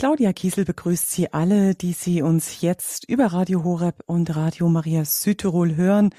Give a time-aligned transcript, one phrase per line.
[0.00, 5.04] Claudia Kiesel begrüßt Sie alle, die Sie uns jetzt über Radio Horeb und Radio Maria
[5.04, 6.14] Südtirol hören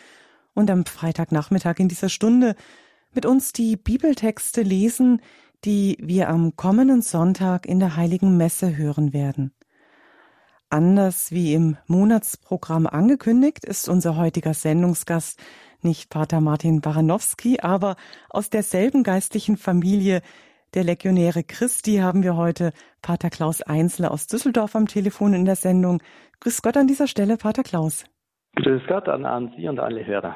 [0.53, 2.55] und am Freitagnachmittag in dieser Stunde
[3.11, 5.19] mit uns die Bibeltexte lesen,
[5.65, 9.51] die wir am kommenden Sonntag in der Heiligen Messe hören werden.
[10.69, 15.39] Anders wie im Monatsprogramm angekündigt, ist unser heutiger Sendungsgast
[15.81, 17.95] nicht Pater Martin Baranowski, aber
[18.29, 20.21] aus derselben geistlichen Familie
[20.73, 25.55] der Legionäre Christi haben wir heute Pater Klaus Einzler aus Düsseldorf am Telefon in der
[25.55, 26.01] Sendung.
[26.39, 28.05] Grüß Gott an dieser Stelle, Pater Klaus.
[28.55, 30.35] Grüß Gott an, an Sie und alle Hörer.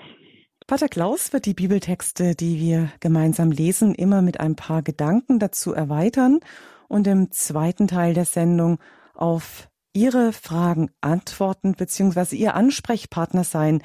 [0.68, 5.74] Pater Klaus wird die Bibeltexte, die wir gemeinsam lesen, immer mit ein paar Gedanken dazu
[5.74, 6.40] erweitern
[6.88, 8.80] und im zweiten Teil der Sendung
[9.13, 12.36] auf Ihre Fragen antworten bzw.
[12.36, 13.82] Ihr Ansprechpartner sein,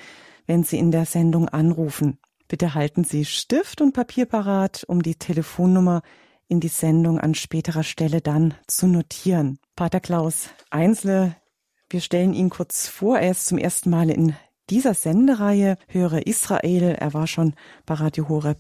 [0.47, 2.19] wenn Sie in der Sendung anrufen.
[2.49, 6.03] Bitte halten Sie Stift und Papier parat, um die Telefonnummer
[6.51, 9.59] in die Sendung an späterer Stelle dann zu notieren.
[9.77, 11.37] Pater Klaus Einzle,
[11.89, 13.19] wir stellen ihn kurz vor.
[13.19, 14.35] Er ist zum ersten Mal in
[14.69, 16.97] dieser Sendereihe Höre Israel.
[16.99, 17.55] Er war schon
[17.87, 18.59] bei Radio Horeb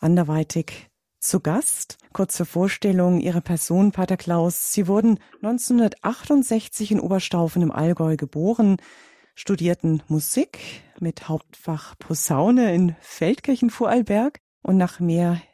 [0.00, 0.88] anderweitig
[1.20, 1.98] zu Gast.
[2.12, 4.72] Kurze Vorstellung Ihrer Person, Pater Klaus.
[4.72, 8.78] Sie wurden 1968 in Oberstaufen im Allgäu geboren,
[9.36, 10.58] studierten Musik
[10.98, 14.98] mit Hauptfach Posaune in Feldkirchen Vorarlberg und nach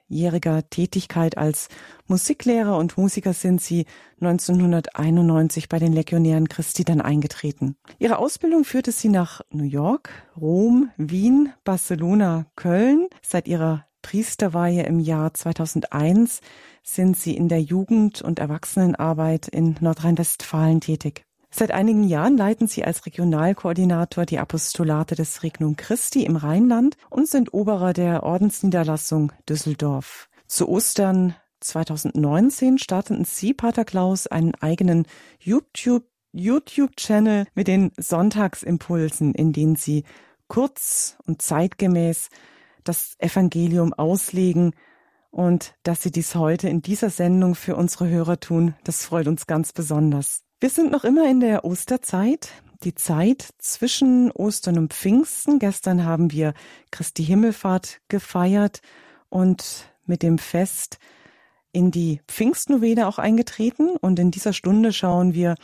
[0.08, 1.68] mehrjähriger Tätigkeit als
[2.06, 3.86] Musiklehrer und Musiker sind sie
[4.20, 7.76] 1991 bei den Legionären Christi dann eingetreten.
[7.98, 13.08] Ihre Ausbildung führte sie nach New York, Rom, Wien, Barcelona, Köln.
[13.22, 16.40] Seit ihrer Priesterweihe im Jahr 2001
[16.82, 21.24] sind sie in der Jugend- und Erwachsenenarbeit in Nordrhein-Westfalen tätig.
[21.56, 27.28] Seit einigen Jahren leiten sie als Regionalkoordinator die Apostolate des Regnum Christi im Rheinland und
[27.28, 30.28] sind Oberer der Ordensniederlassung Düsseldorf.
[30.48, 35.06] Zu Ostern 2019 starteten Sie, Pater Klaus, einen eigenen
[35.38, 40.02] YouTube YouTube-Channel mit den Sonntagsimpulsen, in denen Sie
[40.48, 42.30] kurz und zeitgemäß
[42.82, 44.72] das Evangelium auslegen
[45.30, 49.46] und dass Sie dies heute in dieser Sendung für unsere Hörer tun, das freut uns
[49.46, 50.43] ganz besonders.
[50.64, 52.48] Wir sind noch immer in der Osterzeit,
[52.84, 55.58] die Zeit zwischen Ostern und Pfingsten.
[55.58, 56.54] Gestern haben wir
[56.90, 58.80] Christi Himmelfahrt gefeiert
[59.28, 60.96] und mit dem Fest
[61.72, 63.90] in die Pfingstnovene auch eingetreten.
[63.90, 65.56] Und in dieser Stunde schauen wir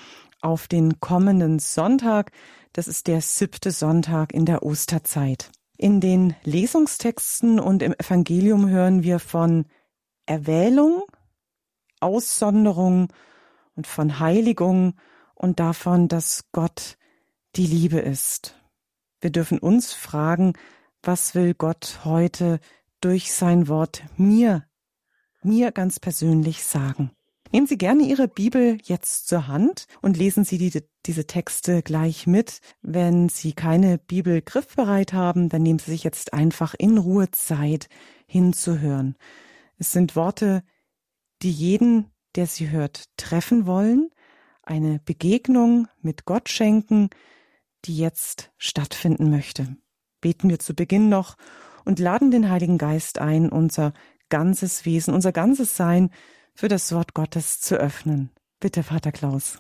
[0.43, 2.31] auf den kommenden Sonntag.
[2.75, 5.51] Das ist der siebte Sonntag in der Osterzeit.
[5.79, 9.65] In den Lesungstexten und im Evangelium hören wir von
[10.27, 11.05] Erwählung,
[12.01, 13.09] Aussonderung
[13.75, 14.95] und von Heiligung
[15.35, 16.97] und davon, dass Gott
[17.57, 18.57] die Liebe ist.
[19.21, 20.55] Wir dürfen uns fragen,
[21.03, 22.61] was will Gott heute
[23.01, 24.67] durch sein Wort mir,
[25.43, 27.11] mir ganz persönlich sagen?
[27.53, 32.29] Nehmen Sie gerne Ihre Bibel jetzt zur Hand und lesen Sie die, diese Texte gleich
[32.29, 32.61] mit.
[32.81, 37.89] Wenn Sie keine Bibel griffbereit haben, dann nehmen Sie sich jetzt einfach in Ruhe Zeit
[38.27, 39.17] hinzuhören.
[39.79, 40.63] Es sind Worte,
[41.43, 44.11] die jeden, der sie hört, treffen wollen,
[44.63, 47.11] eine Begegnung mit Gott schenken,
[47.85, 49.77] die jetzt stattfinden möchte.
[50.21, 51.37] Beten wir zu Beginn noch
[51.85, 53.93] und laden den Heiligen Geist ein, unser
[54.29, 56.11] ganzes Wesen, unser ganzes Sein
[56.55, 58.31] für das Wort Gottes zu öffnen.
[58.61, 59.59] Bitte, Vater Klaus.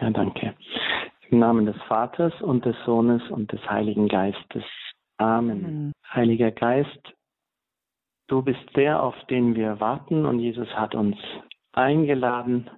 [0.00, 0.54] Ja, danke.
[1.30, 4.64] Im Namen des Vaters und des Sohnes und des Heiligen Geistes.
[5.16, 5.64] Amen.
[5.64, 5.92] Amen.
[6.12, 7.14] Heiliger Geist,
[8.28, 11.16] du bist der, auf den wir warten und Jesus hat uns
[11.72, 12.70] eingeladen,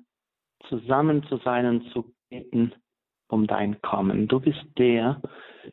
[0.68, 2.72] zusammen zu sein und zu beten
[3.28, 4.28] um dein Kommen.
[4.28, 5.20] Du bist der,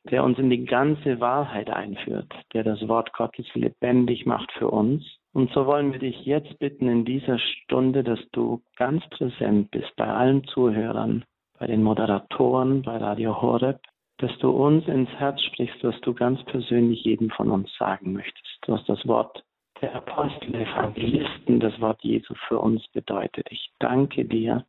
[0.10, 5.04] der uns in die ganze Wahrheit einführt, der das Wort Gottes lebendig macht für uns
[5.34, 9.92] und so wollen wir dich jetzt bitten in dieser Stunde, dass du ganz präsent bist
[9.96, 11.26] bei allen Zuhörern,
[11.58, 13.80] bei den Moderatoren, bei Radio Horeb,
[14.20, 18.60] dass du uns ins Herz sprichst, was du ganz persönlich jedem von uns sagen möchtest.
[18.68, 19.44] Hast das Wort
[19.84, 23.46] der Apostel, Evangelisten, das Wort Jesu für uns bedeutet.
[23.52, 24.66] Ich danke dir,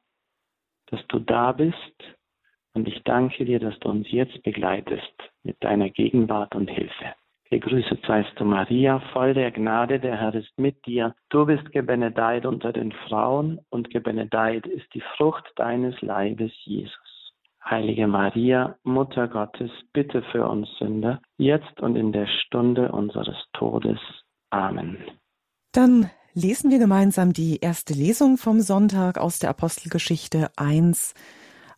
[0.87, 1.77] dass du da bist
[2.75, 5.15] und ich danke dir, dass du uns jetzt begleitest
[5.45, 7.15] mit deiner Gegenwart und Hilfe.
[7.49, 11.15] Gegrüßet seist du, Maria, voll der Gnade, der Herr ist mit dir.
[11.29, 17.33] Du bist gebenedeit unter den Frauen und gebenedeit ist die Frucht deines Leibes, Jesus.
[17.65, 24.01] Heilige Maria, Mutter Gottes, bitte für uns Sünder, jetzt und in der Stunde unseres Todes.
[24.51, 24.99] Amen.
[25.73, 31.15] Dann lesen wir gemeinsam die erste Lesung vom Sonntag aus der Apostelgeschichte 1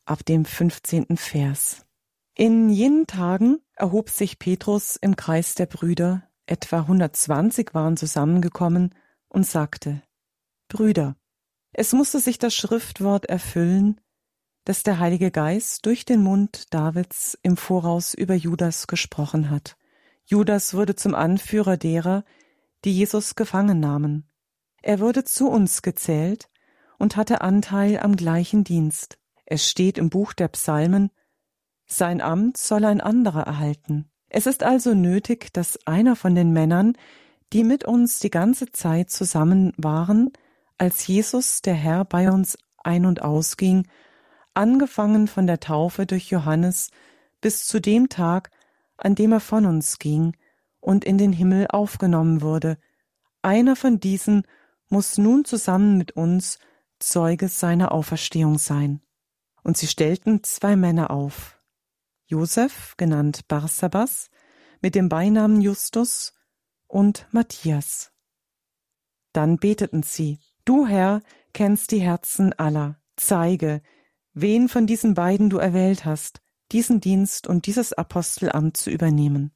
[0.05, 1.17] ab dem 15.
[1.17, 1.87] Vers.
[2.35, 8.95] In jenen Tagen erhob sich Petrus im Kreis der Brüder, etwa 120 waren zusammengekommen,
[9.29, 10.03] und sagte,
[10.69, 11.17] Brüder,
[11.73, 14.01] Es musste sich das Schriftwort erfüllen,
[14.65, 19.77] das der Heilige Geist durch den Mund Davids im Voraus über Judas gesprochen hat.
[20.25, 22.25] Judas wurde zum Anführer derer,
[22.87, 24.31] die Jesus gefangen nahmen.
[24.81, 26.49] Er wurde zu uns gezählt
[26.99, 29.19] und hatte Anteil am gleichen Dienst.
[29.45, 31.11] Es steht im Buch der Psalmen,
[31.87, 34.09] sein Amt soll ein anderer erhalten.
[34.29, 36.97] Es ist also nötig, dass einer von den Männern,
[37.53, 40.33] die mit uns die ganze Zeit zusammen waren,
[40.79, 43.89] als Jesus, der Herr, bei uns ein- und ausging,
[44.55, 46.91] angefangen von der Taufe durch Johannes
[47.41, 48.51] bis zu dem Tag,
[48.97, 50.37] an dem er von uns ging
[50.87, 52.79] und in den Himmel aufgenommen wurde.
[53.43, 54.45] Einer von diesen
[54.89, 56.61] muss nun zusammen mit uns
[57.01, 59.03] Zeuge seiner Auferstehung sein.
[59.65, 61.61] Und sie stellten zwei Männer auf.
[62.27, 64.31] Josef, genannt Barsabas,
[64.81, 66.35] mit dem Beinamen Justus,
[66.87, 68.13] und Matthias.
[69.33, 71.21] Dann beteten sie, Du Herr
[71.53, 73.83] kennst die Herzen aller, zeige,
[74.35, 76.41] wen von diesen beiden du erwählt hast,
[76.71, 79.56] diesen Dienst und dieses Apostelamt zu übernehmen.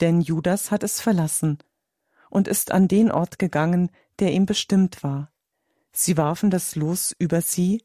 [0.00, 1.58] Denn Judas hat es verlassen
[2.30, 5.30] und ist an den Ort gegangen, der ihm bestimmt war.
[5.92, 7.82] Sie warfen das Los über sie.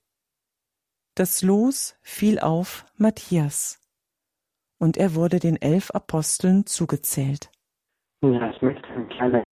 [1.15, 3.81] Das Los fiel auf Matthias,
[4.81, 7.51] und er wurde den elf Aposteln zugezählt.
[8.23, 9.43] Ja, ich möchte eine kleine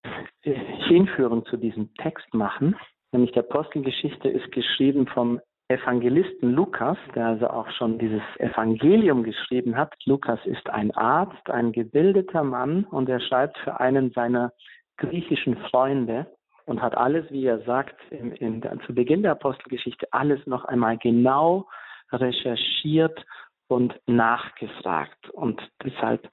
[0.42, 2.76] Hinführung zu diesem Text machen.
[3.12, 9.78] Nämlich die Apostelgeschichte ist geschrieben vom Evangelisten Lukas, der also auch schon dieses Evangelium geschrieben
[9.78, 9.94] hat.
[10.06, 14.52] Lukas ist ein Arzt, ein gebildeter Mann und er schreibt für einen seiner
[14.98, 16.26] griechischen Freunde
[16.66, 20.98] und hat alles, wie er sagt, in, in, zu Beginn der Apostelgeschichte alles noch einmal
[20.98, 21.68] genau
[22.12, 23.24] recherchiert
[23.68, 25.30] und nachgefragt.
[25.30, 26.28] Und deshalb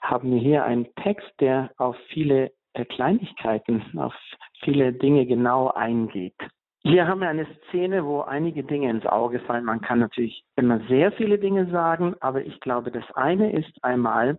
[0.00, 4.14] haben wir hier einen Text, der auf viele äh, Kleinigkeiten, auf
[4.62, 6.36] viele Dinge genau eingeht.
[6.88, 9.64] Hier haben wir eine Szene, wo einige Dinge ins Auge fallen.
[9.64, 14.38] Man kann natürlich immer sehr viele Dinge sagen, aber ich glaube, das eine ist einmal,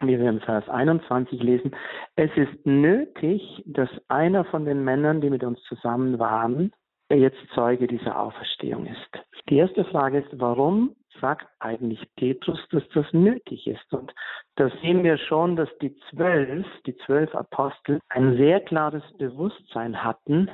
[0.00, 1.76] wie wir im Vers 21 lesen,
[2.16, 6.72] es ist nötig, dass einer von den Männern, die mit uns zusammen waren,
[7.12, 9.24] jetzt Zeuge dieser Auferstehung ist.
[9.48, 13.92] Die erste Frage ist, warum sagt eigentlich Petrus, dass das nötig ist?
[13.92, 14.12] Und
[14.56, 20.50] da sehen wir schon, dass die zwölf, die zwölf Apostel, ein sehr klares Bewusstsein hatten,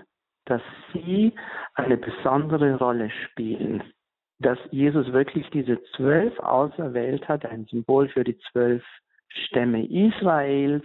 [0.47, 0.63] dass
[0.93, 1.33] sie
[1.75, 3.83] eine besondere Rolle spielen.
[4.41, 8.85] Dass Jesus wirklich diese zwölf auserwählt hat, ein Symbol für die zwölf
[9.29, 10.85] Stämme Israels,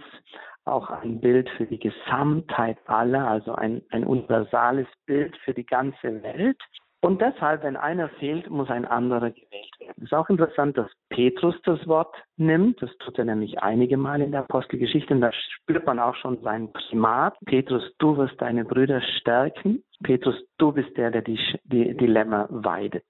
[0.64, 6.22] auch ein Bild für die Gesamtheit aller, also ein, ein universales Bild für die ganze
[6.22, 6.60] Welt.
[7.02, 9.94] Und deshalb, wenn einer fehlt, muss ein anderer gewählt werden.
[9.96, 12.82] Es ist auch interessant, dass Petrus das Wort nimmt.
[12.82, 15.14] Das tut er nämlich einige Mal in der Apostelgeschichte.
[15.14, 17.38] Und da spürt man auch schon sein Primat.
[17.46, 19.82] Petrus, du wirst deine Brüder stärken.
[20.02, 23.06] Petrus, du bist der, der die, die, die weidet.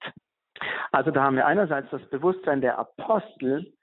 [0.93, 3.73] Also da haben wir einerseits das Bewusstsein der Apostel.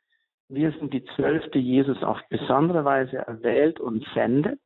[0.49, 4.61] Wir sind die Zwölf, die Jesus auf besondere Weise erwählt und sendet.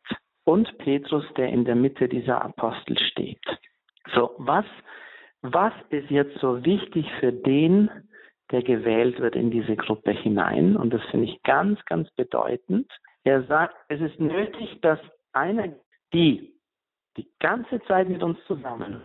[0.44, 3.44] Und Petrus, der in der Mitte dieser Apostel steht.
[4.15, 4.67] So, was
[5.43, 7.91] was ist jetzt so wichtig für den,
[8.50, 10.77] der gewählt wird in diese Gruppe hinein?
[10.77, 12.91] Und das finde ich ganz, ganz bedeutend.
[13.25, 14.99] Er sagt, es ist nötig, dass
[15.33, 15.69] einer,
[16.12, 16.53] die
[17.17, 19.03] die ganze Zeit mit uns zusammen,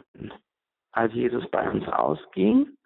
[0.91, 2.77] als Jesus bei uns ausging,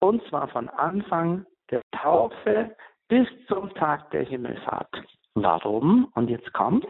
[0.00, 2.74] und zwar von Anfang der Taufe
[3.08, 4.90] bis zum Tag der Himmelfahrt.
[5.34, 6.10] Warum?
[6.14, 6.88] Und jetzt kommt's.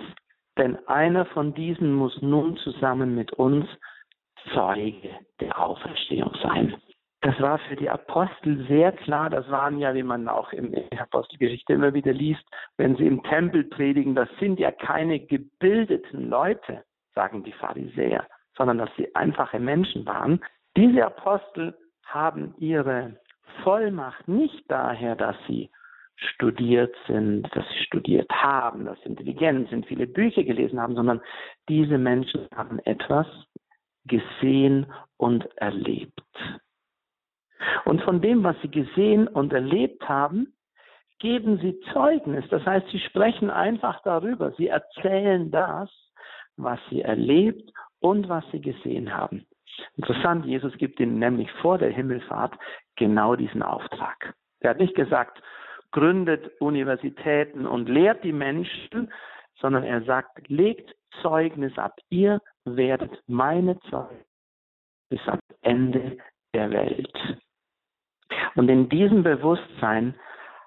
[0.57, 3.67] Denn einer von diesen muss nun zusammen mit uns
[4.53, 5.11] Zeuge
[5.41, 6.75] der Auferstehung sein.
[7.25, 9.31] Das war für die Apostel sehr klar.
[9.31, 12.45] Das waren ja, wie man auch in der Apostelgeschichte immer wieder liest,
[12.77, 16.85] wenn sie im Tempel predigen, das sind ja keine gebildeten Leute,
[17.15, 20.45] sagen die Pharisäer, sondern dass sie einfache Menschen waren.
[20.77, 21.75] Diese Apostel
[22.05, 23.19] haben ihre
[23.63, 25.71] Vollmacht nicht daher, dass sie
[26.17, 31.23] studiert sind, dass sie studiert haben, dass sie intelligent sind, viele Bücher gelesen haben, sondern
[31.69, 33.27] diese Menschen haben etwas
[34.07, 36.21] gesehen und erlebt.
[37.85, 40.55] Und von dem, was sie gesehen und erlebt haben,
[41.19, 42.45] geben sie Zeugnis.
[42.51, 44.53] Das heißt, sie sprechen einfach darüber.
[44.53, 45.91] Sie erzählen das,
[46.57, 47.71] was sie erlebt
[48.01, 49.47] und was sie gesehen haben.
[49.97, 52.55] Interessant, Jesus gibt ihnen nämlich vor der Himmelfahrt
[52.97, 54.35] genau diesen Auftrag.
[54.61, 55.43] Er hat nicht gesagt,
[55.91, 59.13] gründet Universitäten und lehrt die Menschen,
[59.61, 61.95] sondern er sagt, legt Zeugnis ab.
[62.11, 64.25] Ihr werdet meine Zeugen
[65.11, 66.19] bis am Ende
[66.55, 67.39] der Welt.
[68.57, 70.15] Und in diesem Bewusstsein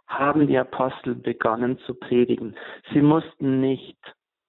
[0.08, 2.56] haben die Apostel begonnen zu predigen.
[2.94, 3.98] Sie mussten nicht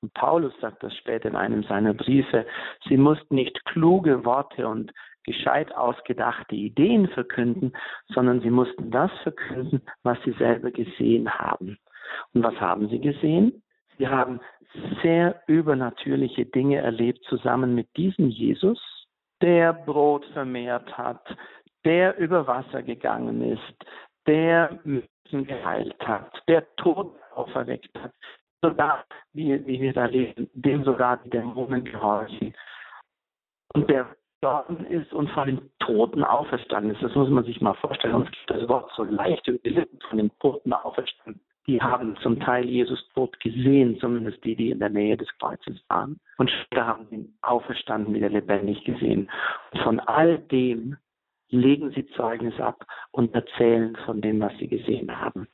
[0.01, 2.47] Und Paulus sagt das später in einem seiner Briefe.
[2.89, 4.93] Sie mussten nicht kluge Worte und
[5.25, 7.73] gescheit ausgedachte Ideen verkünden,
[8.15, 11.79] sondern sie mussten das verkünden, was sie selber gesehen haben.
[12.33, 13.63] Und was haben sie gesehen?
[13.99, 14.41] Sie haben
[15.03, 18.81] sehr übernatürliche Dinge erlebt zusammen mit diesem Jesus,
[19.43, 21.23] der Brot vermehrt hat,
[21.85, 23.87] der über Wasser gegangen ist,
[24.27, 28.13] der Menschen geheilt hat, der Tod auferweckt hat,
[28.63, 32.55] sogar, wie, wie wir da lesen, dem sogar die Dämonen gehorchen.
[33.75, 34.09] Und der
[34.41, 37.03] gestorben ist und von den Toten auferstanden ist.
[37.03, 38.15] Das muss man sich mal vorstellen.
[38.15, 41.41] Uns gibt das Wort so leicht über die Lippen von den Toten auferstanden.
[41.69, 45.79] Die haben zum Teil Jesus tot gesehen, zumindest die, die in der Nähe des Kreuzes
[45.89, 46.19] waren.
[46.39, 49.31] Und später haben ihn auferstanden, wieder lebendig gesehen.
[49.73, 50.97] Und von all dem
[51.51, 55.47] legen sie Zeugnis ab und erzählen von dem, was sie gesehen haben.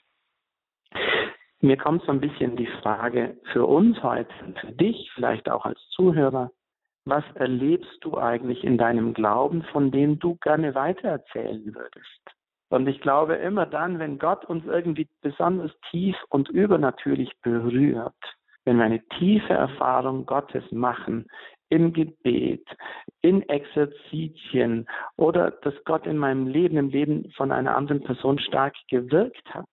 [1.61, 5.81] Mir kommt so ein bisschen die Frage für uns heute, für dich, vielleicht auch als
[5.91, 6.53] Zuhörer,
[7.07, 12.21] was erlebst du eigentlich in deinem Glauben, von dem du gerne weitererzählen würdest?
[12.75, 18.17] Und ich glaube immer dann, wenn Gott uns irgendwie besonders tief und übernatürlich berührt,
[18.65, 21.27] wenn wir eine tiefe Erfahrung Gottes machen,
[21.69, 22.67] im Gebet,
[23.21, 28.75] in Exerzitien oder dass Gott in meinem Leben, im Leben von einer anderen Person stark
[28.91, 29.69] gewirkt hat,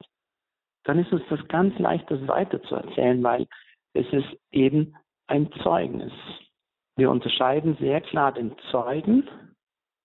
[0.83, 3.47] dann ist uns das ganz leicht, das weiterzuerzählen, weil
[3.95, 6.13] es ist eben ein Zeugnis.
[6.97, 9.27] Wir unterscheiden sehr klar den Zeugen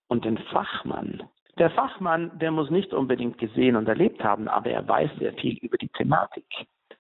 [0.09, 1.29] und den Fachmann.
[1.59, 5.57] Der Fachmann, der muss nicht unbedingt gesehen und erlebt haben, aber er weiß sehr viel
[5.59, 6.47] über die Thematik.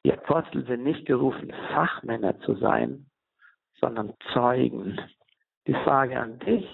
[0.05, 3.07] Die Apostel sind nicht gerufen, Fachmänner zu sein,
[3.81, 4.99] sondern Zeugen.
[5.67, 6.67] Die Frage an dich,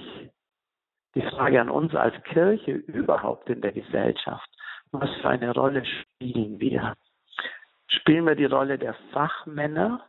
[1.14, 4.48] die Frage an uns als Kirche überhaupt in der Gesellschaft,
[4.92, 6.94] was für eine Rolle spielen wir?
[7.88, 10.06] Spielen wir die Rolle der Fachmänner,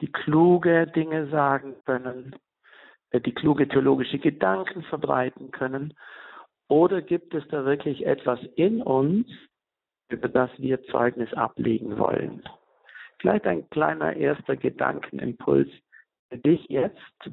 [0.00, 2.36] die kluge Dinge sagen können,
[3.12, 5.94] die kluge theologische Gedanken verbreiten können?
[6.68, 9.26] Oder gibt es da wirklich etwas in uns,
[10.10, 12.42] über das wir Zeugnis ablegen wollen?
[13.20, 15.68] Vielleicht ein kleiner erster Gedankenimpuls
[16.28, 17.30] für dich jetzt,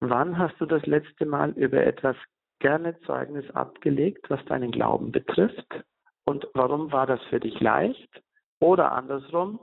[0.00, 2.16] wann hast du das letzte Mal über etwas
[2.60, 5.84] gerne Zeugnis abgelegt, was deinen Glauben betrifft?
[6.24, 8.22] Und warum war das für dich leicht?
[8.60, 9.58] Oder andersrum,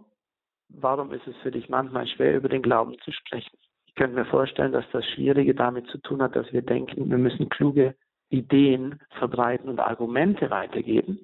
[0.70, 3.58] warum ist es für dich manchmal schwer, über den Glauben zu sprechen?
[3.86, 7.17] Ich könnte mir vorstellen, dass das Schwierige damit zu tun hat, dass wir denken, wir
[7.17, 7.96] müssen kluge
[8.34, 11.20] Ideen verbreiten und Argumente weitergeben.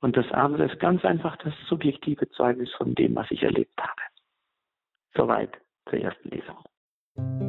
[0.00, 4.02] Und das andere ist ganz einfach das subjektive Zeugnis von dem, was ich erlebt habe.
[5.14, 7.47] Soweit zur ersten Lesung.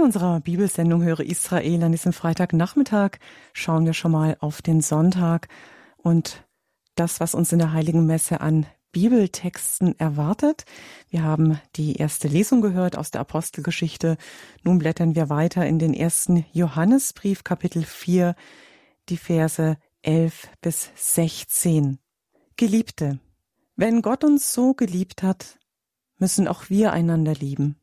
[0.00, 3.18] In unserer Bibelsendung Höre Israel an diesem Freitagnachmittag
[3.52, 5.48] schauen wir schon mal auf den Sonntag
[5.98, 6.46] und
[6.94, 10.64] das, was uns in der Heiligen Messe an Bibeltexten erwartet.
[11.10, 14.16] Wir haben die erste Lesung gehört aus der Apostelgeschichte.
[14.62, 18.34] Nun blättern wir weiter in den ersten Johannesbrief, Kapitel 4,
[19.10, 21.98] die Verse 11 bis 16.
[22.56, 23.18] Geliebte,
[23.76, 25.58] wenn Gott uns so geliebt hat,
[26.16, 27.79] müssen auch wir einander lieben.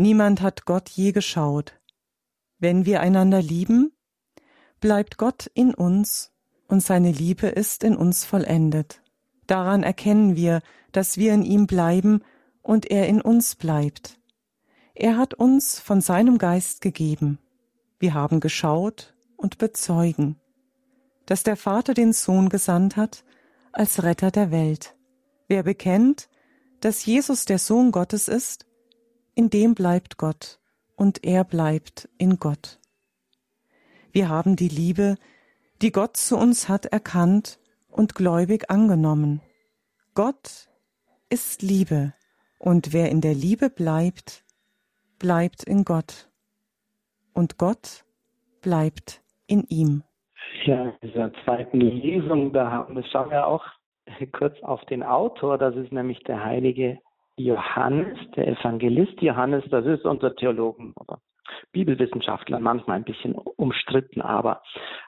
[0.00, 1.78] Niemand hat Gott je geschaut.
[2.58, 3.92] Wenn wir einander lieben,
[4.80, 6.32] bleibt Gott in uns
[6.68, 9.02] und seine Liebe ist in uns vollendet.
[9.46, 12.22] Daran erkennen wir, dass wir in ihm bleiben
[12.62, 14.18] und er in uns bleibt.
[14.94, 17.38] Er hat uns von seinem Geist gegeben.
[17.98, 20.36] Wir haben geschaut und bezeugen,
[21.26, 23.22] dass der Vater den Sohn gesandt hat
[23.70, 24.96] als Retter der Welt.
[25.46, 26.30] Wer bekennt,
[26.80, 28.64] dass Jesus der Sohn Gottes ist,
[29.34, 30.58] in dem bleibt Gott
[30.96, 32.78] und er bleibt in Gott.
[34.12, 35.16] Wir haben die Liebe,
[35.82, 37.58] die Gott zu uns hat, erkannt
[37.88, 39.40] und gläubig angenommen.
[40.14, 40.68] Gott
[41.30, 42.12] ist Liebe,
[42.58, 44.44] und wer in der Liebe bleibt,
[45.18, 46.28] bleibt in Gott,
[47.32, 48.04] und Gott
[48.60, 50.02] bleibt in ihm.
[50.64, 53.64] Ja, in dieser zweiten Lesung, da schauen wir auch
[54.32, 56.98] kurz auf den Autor, das ist nämlich der heilige
[57.44, 61.18] Johannes, der Evangelist Johannes, das ist unser Theologen oder
[61.72, 64.62] Bibelwissenschaftler manchmal ein bisschen umstritten, aber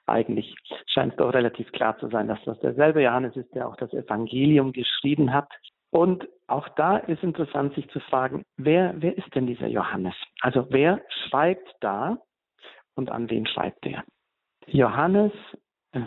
[0.07, 0.55] eigentlich
[0.87, 3.93] scheint es doch relativ klar zu sein, dass das derselbe Johannes ist, der auch das
[3.93, 5.49] Evangelium geschrieben hat.
[5.91, 10.15] Und auch da ist interessant, sich zu fragen, wer, wer ist denn dieser Johannes?
[10.41, 12.19] Also wer schreibt da
[12.95, 14.03] und an wen schreibt er?
[14.67, 15.33] Johannes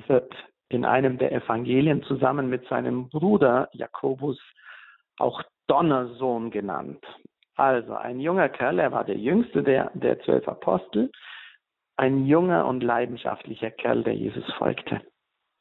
[0.08, 0.34] wird
[0.70, 4.40] in einem der Evangelien zusammen mit seinem Bruder Jakobus
[5.18, 7.04] auch Donnersohn genannt.
[7.56, 11.12] Also ein junger Kerl, er war der jüngste der, der zwölf Apostel,
[11.98, 15.02] ein junger und leidenschaftlicher Kerl, der Jesus folgte.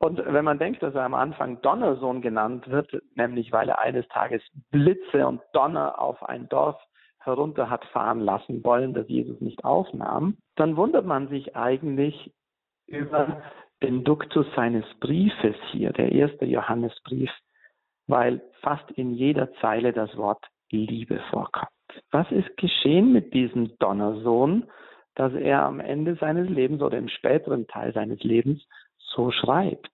[0.01, 4.07] Und wenn man denkt, dass er am Anfang Donnersohn genannt wird, nämlich weil er eines
[4.09, 6.77] Tages Blitze und Donner auf ein Dorf
[7.21, 12.35] herunter hat fahren lassen wollen, das Jesus nicht aufnahm, dann wundert man sich eigentlich
[12.87, 13.43] über
[13.83, 17.31] den Duktus seines Briefes hier, der erste Johannesbrief,
[18.07, 21.69] weil fast in jeder Zeile das Wort Liebe vorkommt.
[22.11, 24.65] Was ist geschehen mit diesem Donnersohn,
[25.15, 28.67] dass er am Ende seines Lebens oder im späteren Teil seines Lebens
[28.99, 29.91] so schreibt?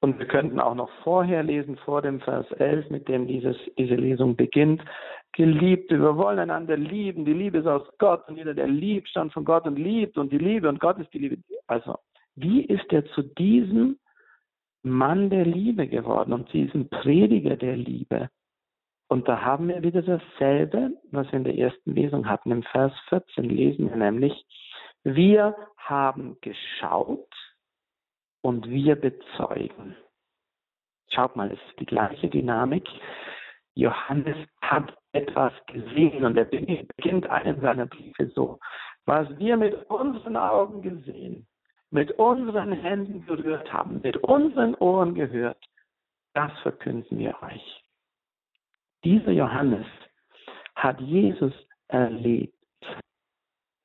[0.00, 3.94] Und wir könnten auch noch vorher lesen, vor dem Vers 11, mit dem dieses, diese
[3.94, 4.82] Lesung beginnt.
[5.32, 7.24] Geliebte, wir wollen einander lieben.
[7.24, 10.30] Die Liebe ist aus Gott und jeder, der liebt, stammt von Gott und liebt und
[10.30, 11.38] die Liebe und Gott ist die Liebe.
[11.66, 11.96] Also,
[12.36, 13.98] wie ist er zu diesem
[14.84, 18.28] Mann der Liebe geworden und zu diesem Prediger der Liebe?
[19.08, 22.50] Und da haben wir wieder dasselbe, was wir in der ersten Lesung hatten.
[22.50, 24.46] Im Vers 14 lesen wir nämlich,
[25.04, 27.32] wir haben geschaut
[28.42, 29.96] und wir bezeugen.
[31.10, 32.88] Schaut mal, es ist die gleiche Dynamik.
[33.74, 38.58] Johannes hat etwas gesehen und er beginnt einen seiner Briefe so.
[39.06, 41.46] Was wir mit unseren Augen gesehen,
[41.94, 45.64] mit unseren Händen berührt haben, mit unseren Ohren gehört,
[46.34, 47.84] das verkünden wir euch.
[49.04, 49.86] Dieser Johannes
[50.74, 51.52] hat Jesus
[51.86, 52.52] erlebt.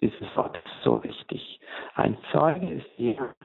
[0.01, 1.59] Dieses Wort ist so wichtig.
[1.93, 3.35] Ein Zeuge ist jemand,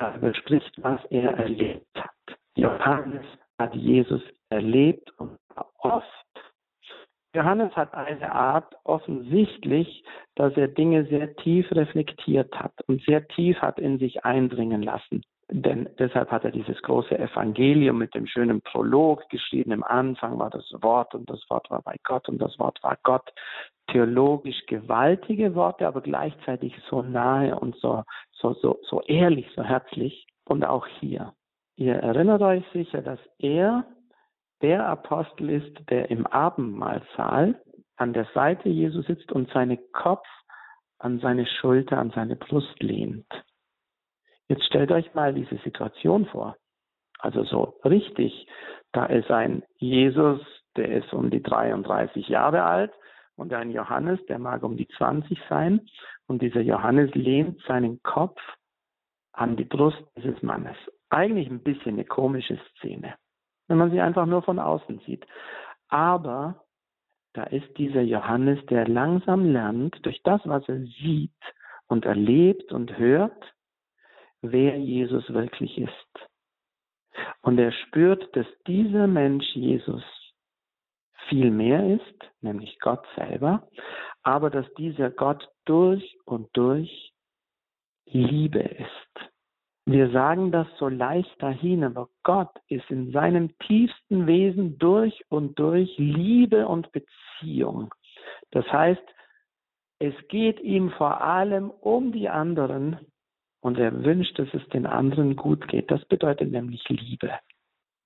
[0.00, 2.38] der überspricht, was er erlebt hat.
[2.54, 3.26] Johannes
[3.58, 5.36] hat Jesus erlebt und
[5.78, 6.21] oft.
[7.34, 13.56] Johannes hat eine Art offensichtlich, dass er Dinge sehr tief reflektiert hat und sehr tief
[13.58, 15.22] hat in sich eindringen lassen.
[15.50, 19.72] Denn deshalb hat er dieses große Evangelium mit dem schönen Prolog geschrieben.
[19.72, 22.96] Im Anfang war das Wort und das Wort war bei Gott und das Wort war
[23.02, 23.30] Gott.
[23.88, 30.26] Theologisch gewaltige Worte, aber gleichzeitig so nahe und so, so, so, so ehrlich, so herzlich.
[30.44, 31.34] Und auch hier.
[31.76, 33.84] Ihr erinnert euch sicher, dass er
[34.62, 37.60] der Apostel ist, der im Abendmahlsaal
[37.96, 40.26] an der Seite Jesu sitzt und seinen Kopf
[40.98, 43.26] an seine Schulter, an seine Brust lehnt.
[44.48, 46.56] Jetzt stellt euch mal diese Situation vor.
[47.18, 48.46] Also so richtig,
[48.92, 50.40] da ist ein Jesus,
[50.76, 52.92] der ist um die 33 Jahre alt
[53.36, 55.80] und ein Johannes, der mag um die 20 sein
[56.26, 58.40] und dieser Johannes lehnt seinen Kopf
[59.32, 60.76] an die Brust dieses Mannes.
[61.10, 63.14] Eigentlich ein bisschen eine komische Szene
[63.72, 65.26] wenn man sie einfach nur von außen sieht.
[65.88, 66.62] Aber
[67.32, 71.32] da ist dieser Johannes, der langsam lernt, durch das, was er sieht
[71.86, 73.54] und erlebt und hört,
[74.42, 76.28] wer Jesus wirklich ist.
[77.40, 80.04] Und er spürt, dass dieser Mensch Jesus
[81.30, 83.66] viel mehr ist, nämlich Gott selber,
[84.22, 87.14] aber dass dieser Gott durch und durch
[88.04, 89.31] Liebe ist.
[89.84, 95.58] Wir sagen das so leicht dahin, aber Gott ist in seinem tiefsten Wesen durch und
[95.58, 97.92] durch Liebe und Beziehung.
[98.52, 99.02] Das heißt,
[99.98, 102.98] es geht ihm vor allem um die anderen
[103.60, 105.90] und er wünscht, dass es den anderen gut geht.
[105.90, 107.32] Das bedeutet nämlich Liebe.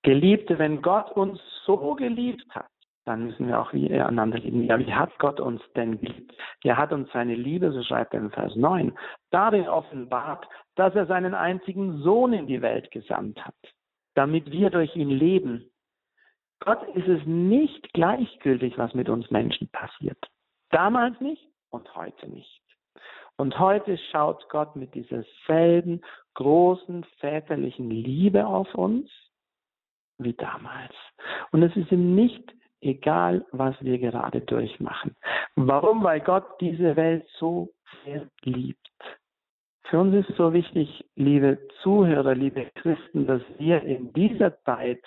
[0.03, 2.69] Geliebte, wenn Gott uns so geliebt hat,
[3.07, 4.63] dann müssen wir auch einander lieben.
[4.65, 6.35] Ja, wie hat Gott uns denn geliebt?
[6.63, 8.97] Er hat uns seine Liebe, so schreibt er in Vers 9,
[9.31, 13.55] darin offenbart, dass er seinen einzigen Sohn in die Welt gesandt hat,
[14.15, 15.71] damit wir durch ihn leben.
[16.59, 20.19] Gott ist es nicht gleichgültig, was mit uns Menschen passiert.
[20.71, 22.61] Damals nicht und heute nicht.
[23.37, 26.01] Und heute schaut Gott mit dieser selben
[26.33, 29.09] großen väterlichen Liebe auf uns
[30.17, 30.93] wie damals.
[31.51, 35.15] Und es ist ihm nicht egal was wir gerade durchmachen.
[35.55, 36.03] Warum?
[36.03, 37.69] Weil Gott diese Welt so
[38.03, 38.87] sehr liebt.
[39.89, 45.01] Für uns ist so wichtig, liebe Zuhörer, liebe Christen, dass wir in dieser Zeit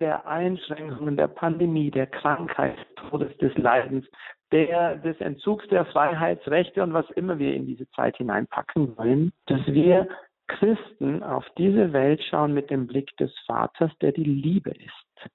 [0.00, 4.06] der Einschränkungen, der Pandemie, der Krankheit, Todes, des Leidens,
[4.52, 9.66] der, des Entzugs der Freiheitsrechte und was immer wir in diese Zeit hineinpacken wollen, dass
[9.66, 10.08] wir
[10.46, 15.30] Christen auf diese Welt schauen mit dem Blick des Vaters, der die Liebe ist.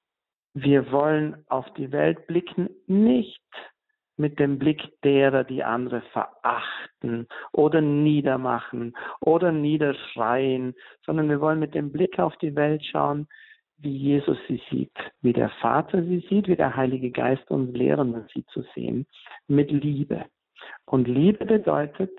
[0.53, 3.41] Wir wollen auf die Welt blicken, nicht
[4.17, 11.73] mit dem Blick derer, die andere verachten oder niedermachen oder niederschreien, sondern wir wollen mit
[11.73, 13.27] dem Blick auf die Welt schauen,
[13.77, 18.27] wie Jesus sie sieht, wie der Vater sie sieht, wie der Heilige Geist uns lehren,
[18.33, 19.07] sie zu sehen,
[19.47, 20.25] mit Liebe.
[20.85, 22.11] Und Liebe bedeutet,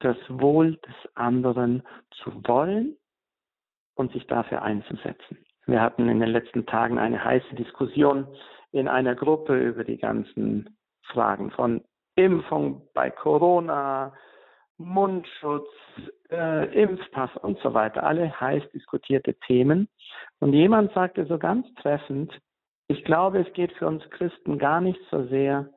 [0.00, 1.82] das Wohl des anderen
[2.22, 2.96] zu wollen
[3.94, 5.38] und sich dafür einzusetzen.
[5.68, 8.26] Wir hatten in den letzten Tagen eine heiße Diskussion
[8.72, 11.84] in einer Gruppe über die ganzen Fragen von
[12.16, 14.14] Impfung bei Corona,
[14.78, 15.68] Mundschutz,
[16.30, 19.88] äh, Impfpass und so weiter, alle heiß diskutierte Themen.
[20.40, 22.32] Und jemand sagte so ganz treffend,
[22.88, 25.68] ich glaube, es geht für uns Christen gar nicht so sehr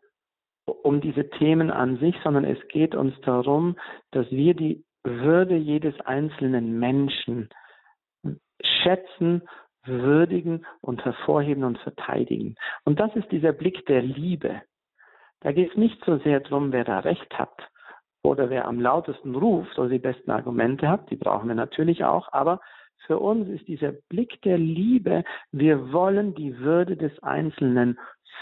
[0.66, 3.76] um diese Themen an sich, sondern es geht uns darum,
[4.12, 7.50] dass wir die Würde jedes einzelnen Menschen
[8.64, 9.42] schätzen,
[9.84, 12.56] würdigen und hervorheben und verteidigen.
[12.84, 14.62] Und das ist dieser Blick der Liebe.
[15.42, 17.70] Da geht es nicht so sehr darum, wer da recht hat
[18.24, 21.10] oder wer am lautesten ruft oder die besten Argumente hat.
[21.10, 22.32] Die brauchen wir natürlich auch.
[22.32, 22.60] Aber
[23.08, 28.00] für uns ist dieser Blick der Liebe, wir wollen die Würde des Einzelnen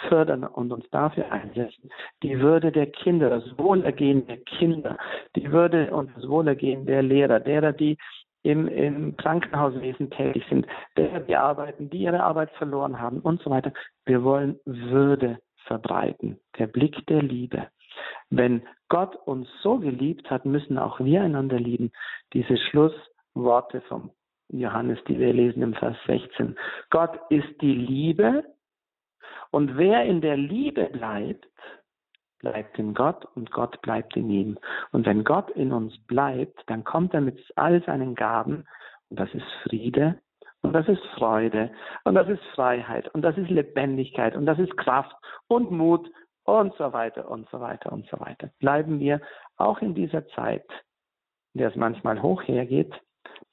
[0.07, 1.89] fördern und uns dafür einsetzen.
[2.23, 4.97] Die Würde der Kinder, das Wohlergehen der Kinder,
[5.35, 7.97] die Würde und das Wohlergehen der Lehrer, derer, die
[8.43, 10.65] im, im Krankenhauswesen tätig sind,
[10.97, 13.73] die arbeiten, die ihre Arbeit verloren haben und so weiter.
[14.05, 17.67] Wir wollen Würde verbreiten, der Blick der Liebe.
[18.29, 21.91] Wenn Gott uns so geliebt hat, müssen auch wir einander lieben.
[22.33, 24.11] Diese Schlussworte vom
[24.49, 26.57] Johannes, die wir lesen im Vers 16.
[26.89, 28.43] Gott ist die Liebe
[29.51, 31.47] und wer in der Liebe bleibt,
[32.39, 34.57] bleibt in Gott und Gott bleibt in ihm.
[34.91, 38.65] Und wenn Gott in uns bleibt, dann kommt er mit all seinen Gaben
[39.09, 40.19] und das ist Friede
[40.61, 41.71] und das ist Freude
[42.03, 45.15] und das ist Freiheit und das ist Lebendigkeit und das ist Kraft
[45.47, 46.09] und Mut
[46.43, 48.49] und so weiter und so weiter und so weiter.
[48.59, 49.21] Bleiben wir
[49.57, 50.65] auch in dieser Zeit,
[51.53, 52.93] in der es manchmal hoch hergeht,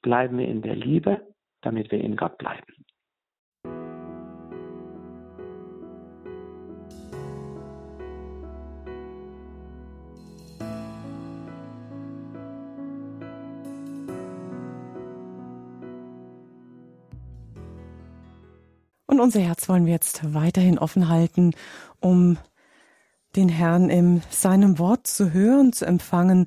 [0.01, 1.21] bleiben wir in der Liebe,
[1.61, 2.85] damit wir in Gott bleiben.
[19.17, 21.55] Und unser Herz wollen wir jetzt weiterhin offen halten,
[21.99, 22.37] um
[23.35, 26.45] den Herrn in seinem Wort zu hören, zu empfangen.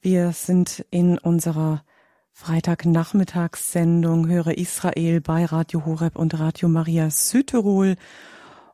[0.00, 1.82] Wir sind in unserer
[2.30, 7.96] Freitagnachmittagssendung Höre Israel bei Radio Horeb und Radio Maria Südtirol.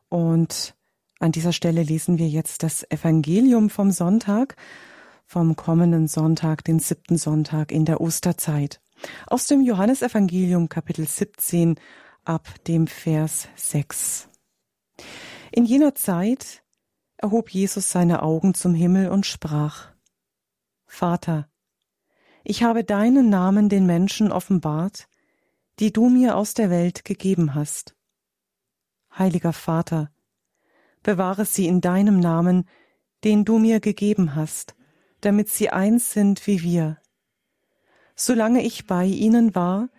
[0.07, 0.75] Und
[1.19, 4.55] an dieser Stelle lesen wir jetzt das Evangelium vom Sonntag,
[5.25, 8.81] vom kommenden Sonntag, den siebten Sonntag in der Osterzeit.
[9.25, 11.79] Aus dem Johannesevangelium Kapitel 17
[12.23, 14.29] ab dem Vers 6.
[15.51, 16.63] In jener Zeit
[17.17, 19.91] erhob Jesus seine Augen zum Himmel und sprach,
[20.85, 21.49] Vater,
[22.43, 25.07] ich habe deinen Namen den Menschen offenbart,
[25.79, 27.95] die du mir aus der Welt gegeben hast.
[29.17, 30.11] Heiliger Vater,
[31.03, 32.67] bewahre sie in deinem Namen,
[33.23, 34.75] den du mir gegeben hast,
[35.21, 36.97] damit sie eins sind wie wir.
[38.15, 39.89] Solange ich bei ihnen war,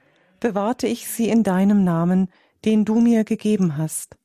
[0.42, 2.28] bewahrte ich sie in deinem Namen,
[2.64, 4.18] den du mir gegeben hast.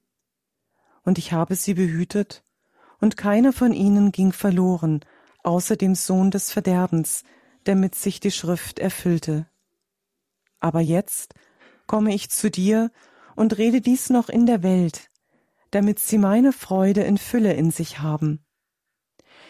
[1.04, 2.44] Und ich habe sie behütet,
[3.00, 5.06] und keiner von ihnen ging verloren,
[5.44, 7.24] außer dem Sohn des Verderbens,
[7.66, 9.48] damit sich die Schrift erfüllte.
[10.60, 11.36] Aber jetzt
[11.86, 12.92] komme ich zu dir
[13.36, 15.12] und rede dies noch in der Welt,
[15.70, 18.44] damit sie meine Freude in Fülle in sich haben.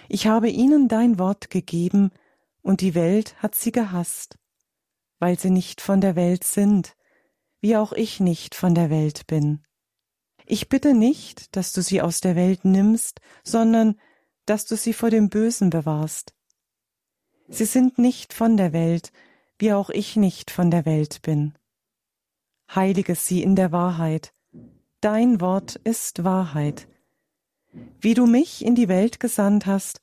[0.09, 2.11] Ich habe ihnen dein Wort gegeben,
[2.61, 4.37] und die Welt hat sie gehasst,
[5.19, 6.95] weil sie nicht von der Welt sind,
[7.59, 9.63] wie auch ich nicht von der Welt bin.
[10.45, 13.99] Ich bitte nicht, dass du sie aus der Welt nimmst, sondern
[14.45, 16.33] dass du sie vor dem Bösen bewahrst.
[17.49, 19.11] Sie sind nicht von der Welt,
[19.57, 21.57] wie auch ich nicht von der Welt bin.
[22.73, 24.33] Heilige sie in der Wahrheit.
[25.01, 26.87] Dein Wort ist Wahrheit.
[27.99, 30.01] Wie du mich in die Welt gesandt hast,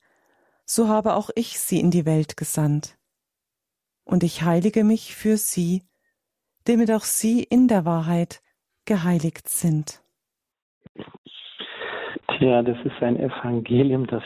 [0.65, 2.94] so habe auch ich sie in die Welt gesandt
[4.05, 5.83] und ich heilige mich für sie,
[6.65, 8.41] damit auch sie in der Wahrheit
[8.85, 10.01] geheiligt sind.
[12.37, 14.23] Tja, das ist ein Evangelium, das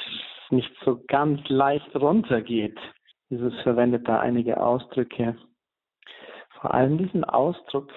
[0.50, 2.78] nicht so ganz leicht runtergeht.
[3.30, 5.38] Jesus verwendet da einige Ausdrücke.
[6.60, 7.92] Vor allem diesen Ausdruck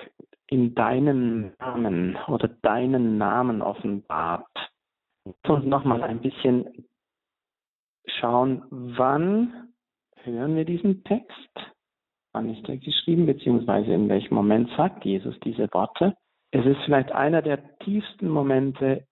[0.47, 4.47] in deinem Namen oder deinen Namen offenbart.
[5.47, 6.87] Und nochmal ein bisschen
[8.07, 9.72] schauen, wann
[10.25, 11.51] hören wir diesen Text?
[12.33, 16.17] Wann ist er geschrieben, beziehungsweise in welchem Moment sagt Jesus diese Worte?
[16.51, 19.07] Es ist vielleicht einer der tiefsten Momente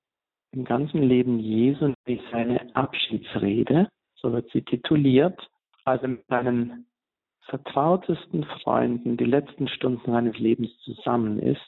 [0.52, 5.48] im ganzen Leben Jesu, wie seine Abschiedsrede, so wird sie tituliert,
[5.84, 6.86] als er mit seinen
[7.42, 11.60] vertrautesten Freunden die letzten Stunden seines Lebens zusammen ist.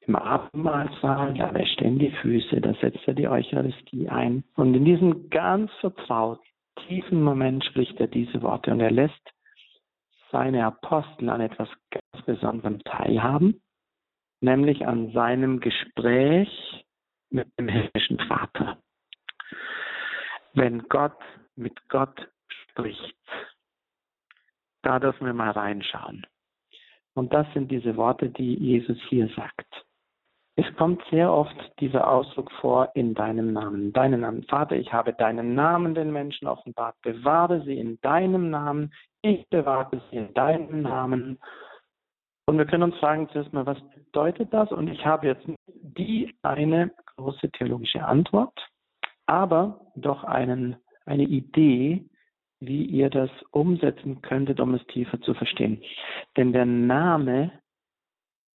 [0.00, 4.44] Im Abendmahlsaal, da wäscht er die Füße, da setzt er die Eucharistie ein.
[4.54, 6.44] Und in diesem ganz vertrauten,
[6.86, 9.32] tiefen Moment spricht er diese Worte und er lässt
[10.30, 13.62] seine Apostel an etwas ganz Besonderem teilhaben,
[14.40, 16.84] nämlich an seinem Gespräch
[17.30, 18.78] mit dem himmlischen Vater.
[20.56, 21.18] wenn Gott
[21.54, 23.16] mit Gott spricht.
[24.82, 26.26] Da dürfen wir mal reinschauen.
[27.14, 29.86] Und das sind diese Worte, die Jesus hier sagt.
[30.58, 33.92] Es kommt sehr oft dieser Ausdruck vor in deinem Namen.
[33.92, 34.42] Deinen Namen.
[34.44, 36.96] Vater, ich habe deinen Namen den Menschen offenbart.
[37.02, 38.90] Bewahre sie in deinem Namen.
[39.20, 41.38] Ich bewahre sie in deinem Namen.
[42.46, 44.72] Und wir können uns fragen zuerst mal, was bedeutet das?
[44.72, 48.58] Und ich habe jetzt die eine große theologische Antwort,
[49.26, 52.08] aber doch einen, eine Idee,
[52.60, 55.82] wie ihr das umsetzen könntet, um es tiefer zu verstehen.
[56.36, 57.50] Denn der Name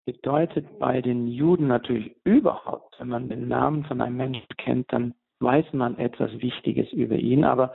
[0.08, 5.12] bedeutet bei den Juden natürlich überhaupt, wenn man den Namen von einem Menschen kennt, dann
[5.40, 7.44] weiß man etwas Wichtiges über ihn.
[7.44, 7.74] Aber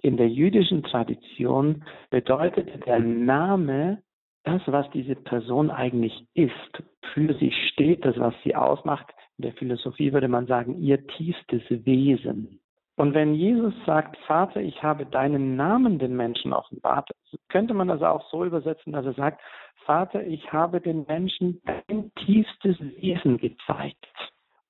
[0.00, 4.02] in der jüdischen Tradition bedeutet der Name
[4.44, 9.12] das, was diese Person eigentlich ist, für sie steht, das, was sie ausmacht.
[9.36, 12.58] In der Philosophie würde man sagen, ihr tiefstes Wesen.
[12.96, 17.10] Und wenn Jesus sagt, Vater, ich habe deinen Namen den Menschen offenbart,
[17.48, 19.40] könnte man das auch so übersetzen, dass er sagt,
[19.84, 24.06] Vater, ich habe den Menschen dein tiefstes Wesen gezeigt.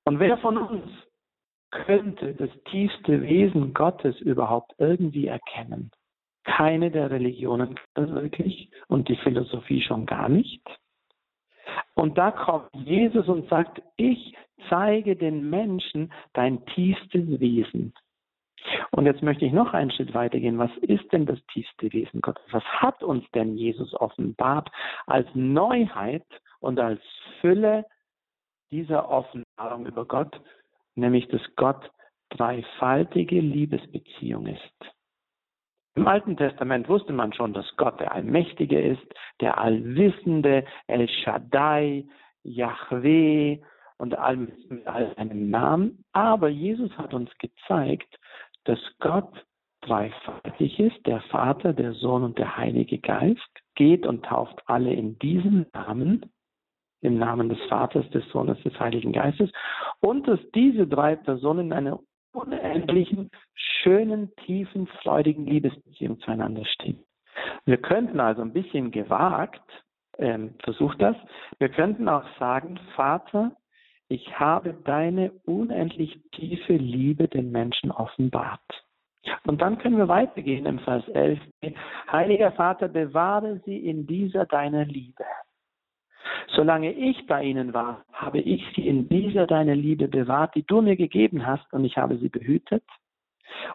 [0.05, 0.85] Und wer von uns
[1.71, 5.93] könnte das tiefste Wesen Gottes überhaupt irgendwie erkennen?
[6.45, 10.63] Keine der Religionen wirklich und die Philosophie schon gar nicht.
[11.95, 14.37] Und da kommt Jesus und sagt, ich
[14.69, 17.95] zeige den Menschen dein tiefstes Wesen.
[18.91, 20.59] Und jetzt möchte ich noch einen Schritt weitergehen.
[20.59, 22.45] Was ist denn das tiefste Wesen Gottes?
[22.51, 24.71] Was hat uns denn Jesus offenbart
[25.07, 26.27] als Neuheit
[26.61, 27.01] und als
[27.41, 27.85] Fülle
[28.71, 30.41] dieser Offenbarung über Gott,
[30.95, 31.91] nämlich dass Gott
[32.31, 34.97] dreifaltige Liebesbeziehung ist?
[35.97, 39.07] Im Alten Testament wusste man schon, dass Gott der Allmächtige ist,
[39.41, 42.05] der Allwissende, El Shaddai,
[42.43, 43.61] Yahweh
[43.97, 46.05] und all, mit all seinen Namen.
[46.13, 48.19] Aber Jesus hat uns gezeigt,
[48.67, 49.47] dass Gott
[49.83, 53.41] dreifaltig ist, der Vater, der Sohn und der Heilige Geist,
[53.75, 56.33] geht und tauft alle in diesem Namen,
[57.03, 59.51] im Namen des Vaters, des Sohnes, des Heiligen Geistes,
[60.01, 62.01] und dass diese drei Personen in einer
[62.33, 67.03] unendlichen, schönen, tiefen, freudigen Liebesbeziehung zueinander stehen.
[67.65, 69.63] Wir könnten also ein bisschen gewagt,
[70.19, 71.17] ähm, versucht das,
[71.59, 73.53] wir könnten auch sagen, Vater,
[74.09, 78.61] ich habe deine unendlich tiefe Liebe den Menschen offenbart.
[79.45, 81.41] Und dann können wir weitergehen im Vers 11.
[82.11, 85.25] Heiliger Vater, bewahre sie in dieser deiner Liebe.
[86.55, 90.81] Solange ich bei ihnen war, habe ich sie in dieser deiner Liebe bewahrt, die du
[90.81, 92.85] mir gegeben hast, und ich habe sie behütet.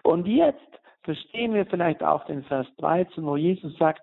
[0.04, 0.60] Und jetzt
[1.04, 4.02] verstehen wir vielleicht auch den Vers 13, wo Jesus sagt,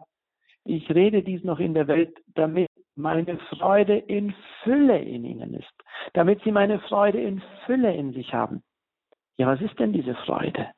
[0.65, 2.68] ich rede dies noch in der Welt, damit
[2.99, 5.73] meine Freude in Fülle in ihnen ist,
[6.15, 8.63] damit sie meine Freude in Fülle in sich haben.
[9.37, 10.69] Ja, was ist denn diese Freude?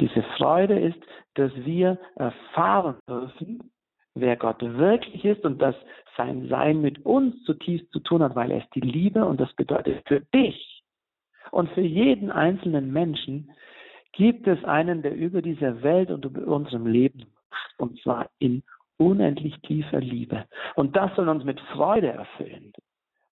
[0.00, 0.98] Diese Freude ist,
[1.34, 3.70] dass wir erfahren dürfen,
[4.14, 5.74] wer Gott wirklich ist und dass
[6.16, 9.52] sein Sein mit uns zutiefst zu tun hat, weil er ist die Liebe und das
[9.54, 10.82] bedeutet für dich
[11.50, 13.52] und für jeden einzelnen Menschen
[14.12, 18.62] gibt es einen, der über dieser Welt und über unserem Leben macht, und zwar in
[18.98, 20.44] unendlich tiefer Liebe.
[20.74, 22.72] Und das soll uns mit Freude erfüllen.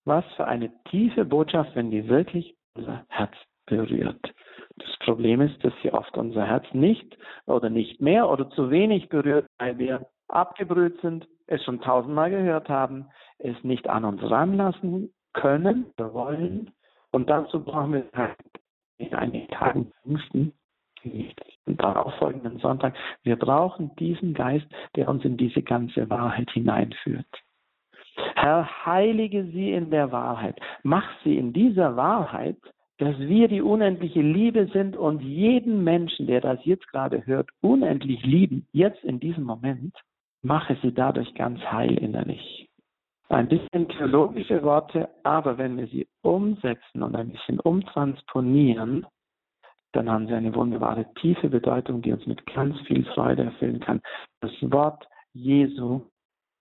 [0.05, 3.33] Was für eine tiefe Botschaft, wenn die wirklich unser Herz
[3.67, 4.33] berührt.
[4.77, 9.09] Das Problem ist, dass sie oft unser Herz nicht oder nicht mehr oder zu wenig
[9.09, 13.07] berührt, weil wir abgebrüht sind, es schon tausendmal gehört haben,
[13.39, 16.71] es nicht an uns ranlassen können oder wollen.
[17.11, 18.37] Und dazu brauchen wir halt
[18.99, 20.53] in einigen Tagen Pfingsten,
[21.05, 21.33] den
[21.77, 22.95] darauffolgenden Sonntag.
[23.23, 27.27] Wir brauchen diesen Geist, der uns in diese ganze Wahrheit hineinführt.
[28.35, 30.59] Herr, heilige sie in der Wahrheit.
[30.83, 32.57] Mach sie in dieser Wahrheit,
[32.99, 38.25] dass wir die unendliche Liebe sind und jeden Menschen, der das jetzt gerade hört, unendlich
[38.25, 39.95] lieben, jetzt in diesem Moment,
[40.43, 42.71] mache sie dadurch ganz heil innerlich.
[43.29, 49.05] Ein bisschen theologische Worte, aber wenn wir sie umsetzen und ein bisschen umtransponieren,
[49.93, 54.01] dann haben sie eine wunderbare tiefe Bedeutung, die uns mit ganz viel Freude erfüllen kann.
[54.41, 56.03] Das Wort Jesu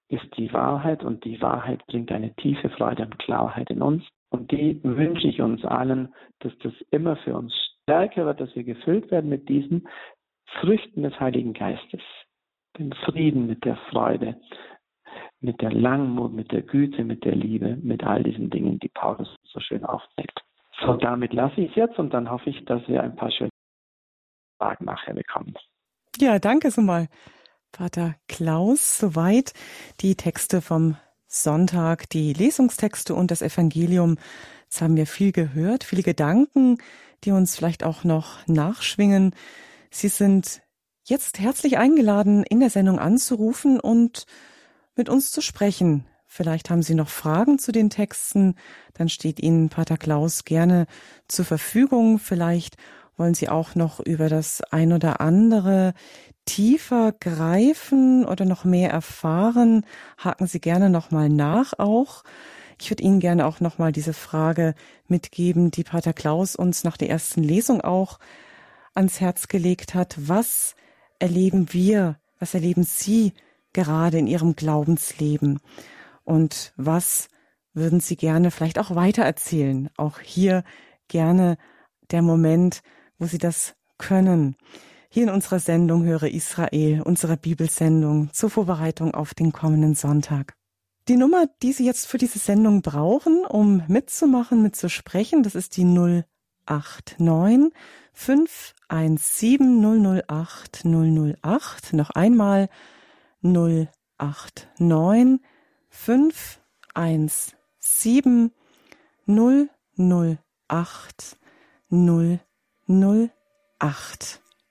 [0.09, 4.03] ist die Wahrheit und die Wahrheit bringt eine tiefe Freude und Klarheit in uns.
[4.29, 8.63] Und die wünsche ich uns allen, dass das immer für uns stärker wird, dass wir
[8.63, 9.87] gefüllt werden mit diesen
[10.59, 12.01] Früchten des Heiligen Geistes
[12.77, 14.39] den Frieden, mit der Freude,
[15.39, 19.33] mit der Langmut, mit der Güte, mit der Liebe, mit all diesen Dingen, die Paulus
[19.43, 20.44] so schön aufzählt.
[20.81, 23.49] So, damit lasse ich es jetzt und dann hoffe ich, dass wir ein paar schöne
[24.57, 25.53] Fragen nachher bekommen.
[26.17, 27.07] Ja, danke so mal,
[27.73, 28.97] Vater Klaus.
[28.99, 29.53] Soweit
[30.01, 34.17] die Texte vom Sonntag, die Lesungstexte und das Evangelium
[34.75, 36.79] Jetzt haben wir viel gehört, viele Gedanken,
[37.23, 39.33] die uns vielleicht auch noch nachschwingen.
[39.89, 40.61] Sie sind
[41.05, 44.25] jetzt herzlich eingeladen, in der Sendung anzurufen und
[44.95, 46.05] mit uns zu sprechen.
[46.35, 48.55] Vielleicht haben Sie noch Fragen zu den Texten,
[48.93, 50.85] dann steht Ihnen Pater Klaus gerne
[51.29, 52.19] zur Verfügung.
[52.19, 52.75] Vielleicht
[53.15, 55.93] wollen Sie auch noch über das ein oder andere
[56.43, 59.85] tiefer greifen oder noch mehr erfahren.
[60.17, 62.25] Haken Sie gerne nochmal nach auch.
[62.81, 64.75] Ich würde Ihnen gerne auch nochmal diese Frage
[65.07, 68.19] mitgeben, die Pater Klaus uns nach der ersten Lesung auch
[68.93, 70.17] ans Herz gelegt hat.
[70.17, 70.75] Was
[71.17, 73.31] erleben wir, was erleben Sie
[73.71, 75.61] gerade in Ihrem Glaubensleben?
[76.25, 77.29] Und was
[77.73, 79.89] würden Sie gerne vielleicht auch weitererzählen?
[79.95, 80.63] Auch hier
[81.07, 81.57] gerne
[82.11, 82.81] der Moment,
[83.17, 84.57] wo Sie das können.
[85.09, 90.55] Hier in unserer Sendung Höre Israel, unserer Bibelsendung zur Vorbereitung auf den kommenden Sonntag.
[91.07, 95.85] Die Nummer, die Sie jetzt für diese Sendung brauchen, um mitzumachen, mitzusprechen, das ist die
[95.85, 97.71] 089
[98.13, 101.93] 517 008 008.
[101.93, 102.67] Noch einmal
[103.41, 103.87] 089
[105.95, 108.51] 517
[109.27, 111.37] 008
[111.89, 112.39] 008.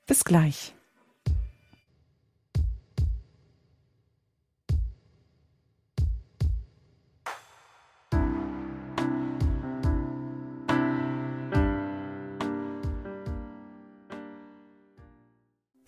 [0.06, 0.73] Bis gleich.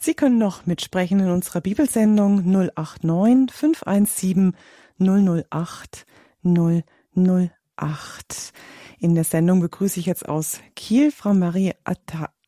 [0.06, 4.56] Sie können noch mitsprechen in unserer Bibelsendung 089 517
[5.00, 6.06] 008
[6.44, 8.52] 008.
[9.00, 11.72] In der Sendung begrüße ich jetzt aus Kiel Frau Marie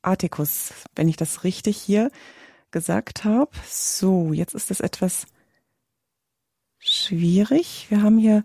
[0.03, 2.12] Atticus, wenn ich das richtig hier
[2.71, 3.51] gesagt habe.
[3.68, 5.27] So, jetzt ist es etwas
[6.79, 7.87] schwierig.
[7.88, 8.44] Wir haben hier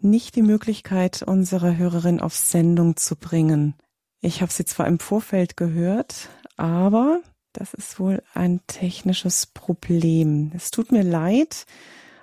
[0.00, 3.76] nicht die Möglichkeit, unsere Hörerin auf Sendung zu bringen.
[4.20, 7.22] Ich habe sie zwar im Vorfeld gehört, aber
[7.58, 10.52] das ist wohl ein technisches Problem.
[10.54, 11.66] Es tut mir leid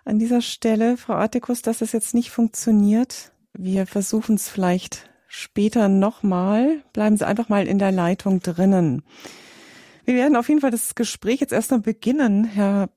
[0.05, 3.33] an dieser Stelle, Frau Artikus, dass es jetzt nicht funktioniert.
[3.53, 6.83] Wir versuchen es vielleicht später nochmal.
[6.93, 9.03] Bleiben Sie einfach mal in der Leitung drinnen.
[10.05, 12.89] Wir werden auf jeden Fall das Gespräch jetzt erst noch beginnen, Herr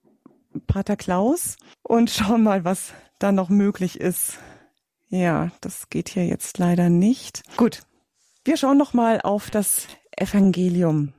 [0.69, 4.39] Pater Klaus, und schauen mal, was da noch möglich ist.
[5.09, 7.43] Ja, das geht hier jetzt leider nicht.
[7.57, 7.81] Gut.
[8.45, 11.15] Wir schauen noch mal auf das Evangelium.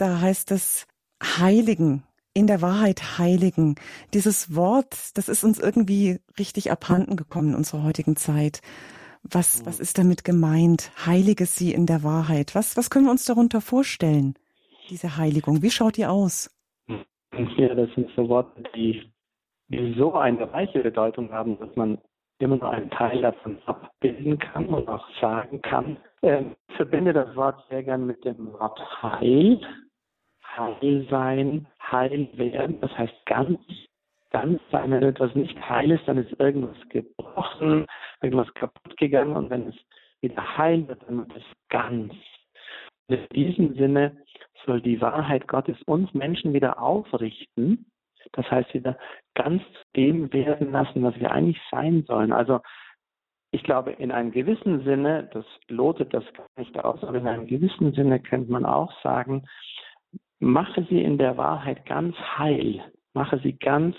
[0.00, 0.88] Da heißt es
[1.22, 3.74] Heiligen, in der Wahrheit Heiligen.
[4.14, 8.62] Dieses Wort, das ist uns irgendwie richtig abhanden gekommen in unserer heutigen Zeit.
[9.22, 10.90] Was, was ist damit gemeint?
[11.04, 12.54] Heilige sie in der Wahrheit.
[12.54, 14.36] Was, was können wir uns darunter vorstellen,
[14.88, 15.60] diese Heiligung?
[15.60, 16.48] Wie schaut die aus?
[17.58, 19.02] Ja, das sind so Worte, die,
[19.68, 21.98] die so eine reiche Bedeutung haben, dass man
[22.38, 25.98] immer nur einen Teil davon abbilden kann und auch sagen kann.
[26.22, 29.60] Ähm, ich verbinde das Wort sehr gern mit dem Wort Heil
[30.56, 33.60] heil sein, heil werden, das heißt ganz,
[34.30, 34.90] ganz sein.
[34.90, 37.86] Wenn etwas nicht heil ist, dann ist irgendwas gebrochen,
[38.22, 39.76] irgendwas kaputt gegangen und wenn es
[40.20, 42.12] wieder heil wird, dann wird es ganz.
[43.08, 44.16] Und in diesem Sinne
[44.66, 47.86] soll die Wahrheit Gottes uns Menschen wieder aufrichten,
[48.32, 48.98] das heißt wieder
[49.34, 52.32] ganz zu dem werden lassen, was wir eigentlich sein sollen.
[52.32, 52.60] Also
[53.52, 57.46] ich glaube, in einem gewissen Sinne, das lotet das gar nicht aus, aber in einem
[57.46, 59.48] gewissen Sinne könnte man auch sagen,
[60.40, 62.82] mache sie in der Wahrheit ganz heil,
[63.14, 63.96] mache sie ganz,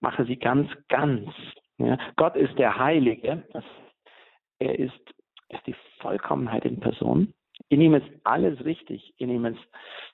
[0.00, 1.28] mache sie ganz, ganz.
[1.78, 3.64] Ja, Gott ist der Heilige, das,
[4.58, 5.14] er ist,
[5.48, 7.34] ist die Vollkommenheit in Person.
[7.68, 9.14] In ihm ist alles richtig.
[9.18, 9.60] In ihm ist,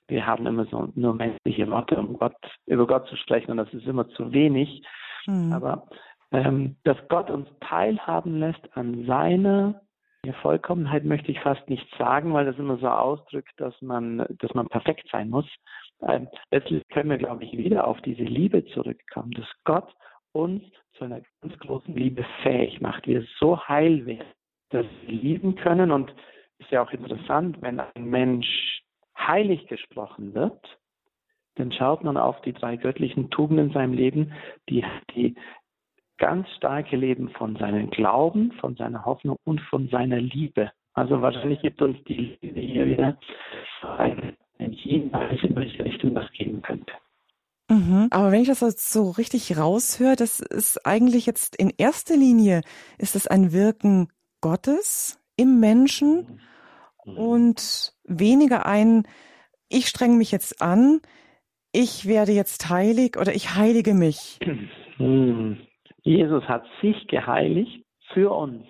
[0.08, 2.36] wir haben immer so nur menschliche Worte, um Gott,
[2.66, 4.82] über Gott zu sprechen, und das ist immer zu wenig.
[5.26, 5.52] Mhm.
[5.52, 5.86] Aber
[6.32, 9.80] ähm, dass Gott uns teilhaben lässt an seiner
[10.26, 14.54] ja, Vollkommenheit möchte ich fast nicht sagen, weil das immer so ausdrückt, dass man, dass
[14.54, 15.46] man perfekt sein muss.
[16.02, 19.92] Ähm, letztlich können wir, glaube ich, wieder auf diese Liebe zurückkommen, dass Gott
[20.32, 20.62] uns
[20.94, 23.06] zu einer ganz großen Liebe fähig macht.
[23.06, 24.26] Wir so heil werden,
[24.70, 25.90] dass wir lieben können.
[25.90, 26.14] Und
[26.58, 28.82] ist ja auch interessant, wenn ein Mensch
[29.16, 30.78] heilig gesprochen wird,
[31.56, 34.32] dann schaut man auf die drei göttlichen Tugenden in seinem Leben,
[34.68, 34.84] die,
[35.14, 35.34] die
[36.18, 40.70] ganz starke Leben von seinem Glauben, von seiner Hoffnung und von seiner Liebe.
[40.94, 43.18] Also wahrscheinlich gibt uns die Liebe hier wieder
[43.98, 46.92] einen, Hinweis, in welche Richtung das gehen könnte.
[47.68, 48.08] Mhm.
[48.10, 52.62] Aber wenn ich das jetzt so richtig raushöre, das ist eigentlich jetzt in erster Linie,
[52.98, 54.08] ist es ein Wirken
[54.40, 56.40] Gottes im Menschen
[57.04, 57.18] mhm.
[57.18, 59.02] und weniger ein,
[59.68, 61.00] ich strenge mich jetzt an,
[61.72, 64.38] ich werde jetzt heilig oder ich heilige mich.
[64.98, 65.58] Mhm.
[66.06, 68.64] Jesus hat sich geheiligt für uns.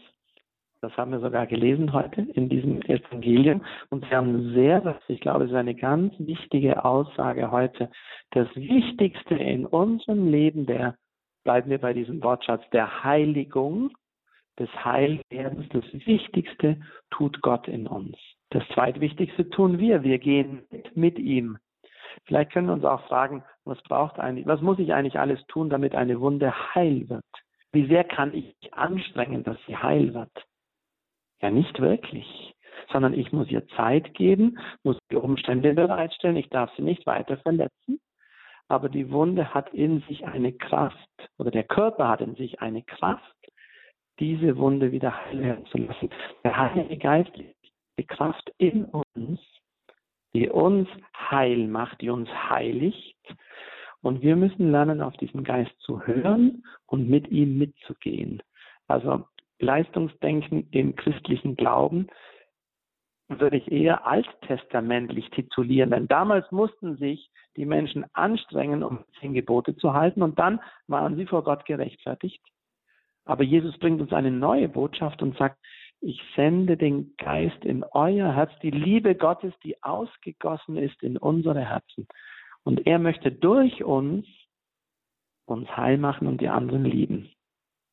[0.80, 3.62] Das haben wir sogar gelesen heute in diesem Evangelium.
[3.90, 7.90] Und Sie haben sehr, ich glaube, es ist eine ganz wichtige Aussage heute.
[8.30, 10.96] Das Wichtigste in unserem Leben, der,
[11.44, 13.90] bleiben wir bei diesem Wortschatz, der Heiligung,
[14.58, 16.80] des Heilwerdens, das Wichtigste
[17.10, 18.16] tut Gott in uns.
[18.48, 20.02] Das zweitwichtigste tun wir.
[20.02, 20.62] Wir gehen
[20.94, 21.58] mit ihm.
[22.24, 25.70] Vielleicht können wir uns auch fragen, was braucht eigentlich, was muss ich eigentlich alles tun,
[25.70, 27.24] damit eine Wunde heil wird?
[27.72, 30.32] Wie sehr kann ich anstrengen, dass sie heil wird?
[31.42, 32.54] Ja, nicht wirklich,
[32.92, 37.36] sondern ich muss ihr Zeit geben, muss die Umstände bereitstellen, ich darf sie nicht weiter
[37.38, 38.00] verletzen.
[38.68, 40.96] Aber die Wunde hat in sich eine Kraft
[41.38, 43.22] oder der Körper hat in sich eine Kraft,
[44.18, 46.10] diese Wunde wieder heil werden zu lassen.
[46.42, 47.30] Der Heilige Geist
[47.98, 49.40] die Kraft in uns,
[50.36, 50.86] die uns
[51.30, 53.16] heil macht, die uns heiligt.
[54.02, 58.42] Und wir müssen lernen, auf diesen Geist zu hören und mit ihm mitzugehen.
[58.86, 59.26] Also
[59.58, 62.08] Leistungsdenken im christlichen Glauben
[63.28, 69.74] würde ich eher alttestamentlich titulieren, denn damals mussten sich die Menschen anstrengen, um zehn Gebote
[69.76, 72.44] zu halten und dann waren sie vor Gott gerechtfertigt.
[73.24, 75.58] Aber Jesus bringt uns eine neue Botschaft und sagt,
[76.00, 81.64] ich sende den Geist in euer Herz, die Liebe Gottes, die ausgegossen ist in unsere
[81.64, 82.06] Herzen.
[82.64, 84.26] Und er möchte durch uns
[85.46, 87.30] uns heil machen und die anderen lieben.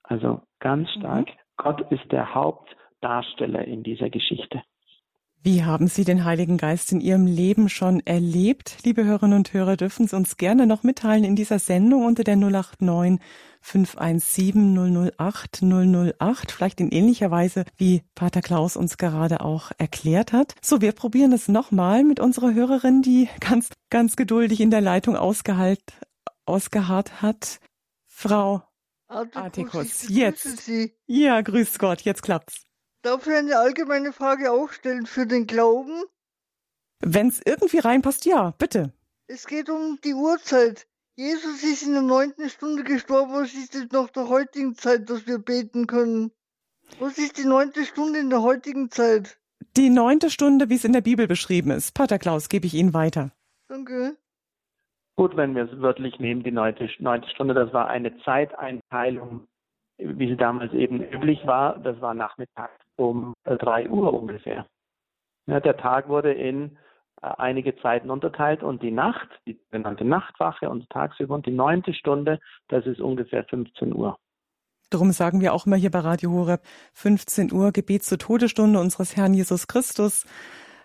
[0.04, 1.40] Also ganz stark, mhm.
[1.58, 4.64] Gott ist der Hauptdarsteller in dieser Geschichte.
[5.46, 8.78] Wie haben Sie den Heiligen Geist in Ihrem Leben schon erlebt?
[8.86, 12.38] Liebe Hörerinnen und Hörer, dürfen Sie uns gerne noch mitteilen in dieser Sendung unter der
[12.38, 13.20] 089
[13.60, 20.56] 517 008 008, vielleicht in ähnlicher Weise, wie Pater Klaus uns gerade auch erklärt hat.
[20.62, 25.18] So, wir probieren es nochmal mit unserer Hörerin, die ganz, ganz geduldig in der Leitung
[25.18, 25.82] ausgehalt,
[26.46, 27.60] ausgeharrt hat.
[28.08, 28.64] Frau
[29.10, 30.72] Artikus, jetzt.
[31.06, 32.64] Ja, grüß Gott, jetzt klappt's.
[33.04, 36.04] Darf ich eine allgemeine Frage auch stellen für den Glauben?
[37.02, 38.94] Wenn es irgendwie reinpasst, ja, bitte.
[39.28, 40.88] Es geht um die Uhrzeit.
[41.18, 43.34] Jesus ist in der neunten Stunde gestorben.
[43.34, 46.32] Was ist es noch der heutigen Zeit, dass wir beten können?
[47.00, 49.38] Was ist die neunte Stunde in der heutigen Zeit?
[49.76, 51.94] Die neunte Stunde, wie es in der Bibel beschrieben ist.
[51.94, 53.32] Pater Klaus, gebe ich Ihnen weiter.
[53.68, 54.16] Danke.
[55.18, 59.46] Gut, wenn wir es wörtlich nehmen, die neunte, neunte Stunde, das war eine Zeiteinteilung,
[59.98, 61.78] wie sie damals eben üblich war.
[61.80, 64.66] Das war nachmittags um äh, drei Uhr ungefähr.
[65.46, 66.78] Ja, der Tag wurde in
[67.22, 71.94] äh, einige Zeiten unterteilt und die Nacht, die genannte Nachtwache und tagsüber und die neunte
[71.94, 72.40] Stunde,
[72.70, 74.18] das ist ungefähr 15 Uhr.
[74.90, 76.62] Darum sagen wir auch immer hier bei Radio Horeb
[76.94, 80.26] 15 Uhr Gebet zur Todesstunde unseres Herrn Jesus Christus.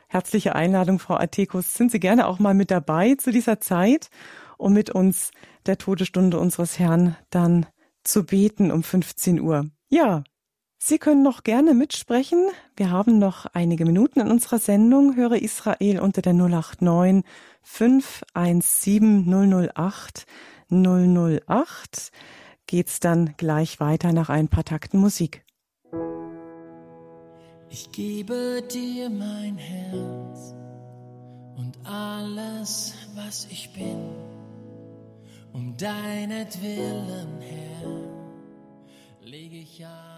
[0.09, 1.75] Herzliche Einladung, Frau Athekus.
[1.75, 4.09] Sind Sie gerne auch mal mit dabei zu dieser Zeit,
[4.57, 5.31] um mit uns
[5.67, 7.67] der Todesstunde unseres Herrn dann
[8.03, 9.67] zu beten um 15 Uhr?
[9.91, 10.25] Ja,
[10.81, 12.51] Sie können noch gerne mitsprechen.
[12.77, 15.17] Wir haben noch einige Minuten in unserer Sendung.
[15.17, 17.25] Höre Israel unter der 089
[17.63, 19.27] 517
[19.75, 20.25] 008
[20.71, 22.13] 008
[22.69, 25.45] geht's dann gleich weiter nach ein paar Takten Musik.
[27.71, 30.55] Ich gebe dir mein Herz
[31.57, 33.99] und alles, was ich bin,
[35.53, 37.89] um deinetwillen, Herr,
[39.23, 40.18] lege ich vor.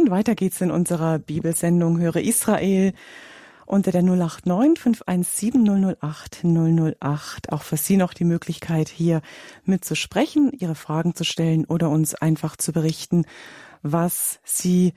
[0.00, 2.94] Und weiter geht's in unserer Bibelsendung Höre Israel
[3.66, 7.52] unter der 089 517 008 008.
[7.52, 9.20] Auch für Sie noch die Möglichkeit, hier
[9.66, 13.26] mitzusprechen, Ihre Fragen zu stellen oder uns einfach zu berichten,
[13.82, 14.94] was Sie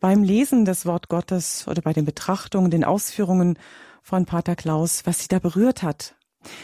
[0.00, 3.56] beim Lesen des Wort Gottes oder bei den Betrachtungen, den Ausführungen
[4.02, 6.16] von Pater Klaus, was Sie da berührt hat.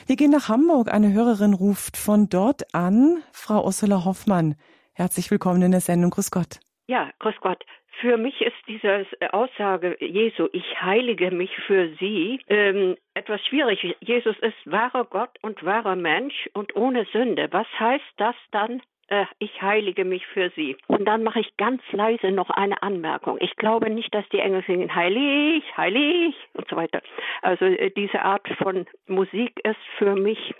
[0.07, 0.93] Wir gehen nach Hamburg.
[0.93, 3.19] Eine Hörerin ruft von dort an.
[3.31, 4.57] Frau Ursula Hoffmann,
[4.93, 6.11] herzlich willkommen in der Sendung.
[6.11, 6.59] Grüß Gott.
[6.89, 7.65] Ja, grüß Gott.
[8.01, 13.97] Für mich ist diese Aussage Jesu, ich heilige mich für sie, ähm, etwas schwierig.
[14.01, 17.49] Jesus ist wahrer Gott und wahrer Mensch und ohne Sünde.
[17.51, 18.83] Was heißt das dann?
[19.09, 20.77] Äh, ich heilige mich für sie.
[20.87, 23.39] Und dann mache ich ganz leise noch eine Anmerkung.
[23.41, 27.03] Ich glaube nicht, dass die Engel singen heilig, heilig und so weiter.
[27.43, 30.55] Also äh, diese Art von Musik ist für mich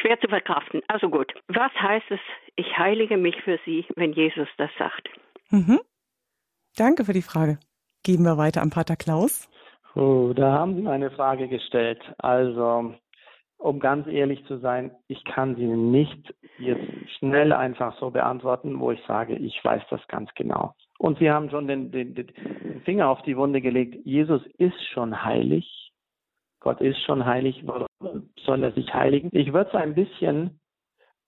[0.00, 0.82] schwer zu verkraften.
[0.88, 2.20] Also gut, was heißt es,
[2.56, 5.08] ich heilige mich für sie, wenn Jesus das sagt?
[5.50, 5.80] Mhm.
[6.76, 7.58] Danke für die Frage.
[8.02, 9.48] Geben wir weiter an Pater Klaus.
[9.94, 12.00] Oh, da haben Sie eine Frage gestellt.
[12.18, 12.94] Also,
[13.56, 18.90] um ganz ehrlich zu sein, ich kann sie nicht jetzt schnell einfach so beantworten, wo
[18.90, 20.74] ich sage, ich weiß das ganz genau.
[20.98, 24.04] Und Sie haben schon den, den, den Finger auf die Wunde gelegt.
[24.04, 25.92] Jesus ist schon heilig.
[26.60, 27.62] Gott ist schon heilig.
[27.64, 29.30] Warum soll er sich heiligen?
[29.32, 30.60] Ich würde es ein bisschen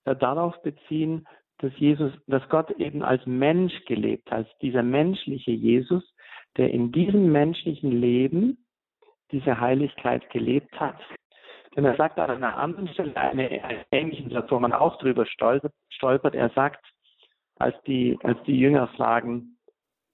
[0.04, 1.26] äh, darauf beziehen,
[1.58, 6.04] dass Jesus, dass Gott eben als Mensch gelebt, als dieser menschliche Jesus,
[6.56, 8.64] der in diesem menschlichen Leben
[9.30, 10.98] diese Heiligkeit gelebt hat.
[11.76, 15.26] Denn er sagt an einer anderen Stelle eine, eine ähnliche Satz, wo man auch drüber
[15.26, 16.34] stolpert, stolpert.
[16.34, 16.84] Er sagt,
[17.56, 19.58] als die, als die Jünger fragen,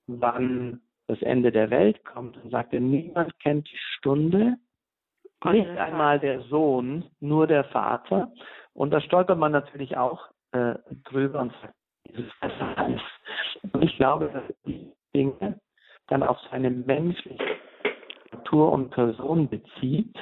[0.07, 4.57] wann das Ende der Welt kommt, dann sagt er, niemand kennt die Stunde,
[5.45, 8.32] nicht einmal der Sohn, nur der Vater.
[8.72, 11.74] Und da stolpert man natürlich auch äh, drüber und sagt,
[12.09, 12.30] dieses
[12.76, 13.00] alles.
[13.72, 15.59] Und ich glaube, dass die Dinge
[16.09, 17.57] dann auf seine menschliche
[18.32, 20.16] Natur und Person bezieht.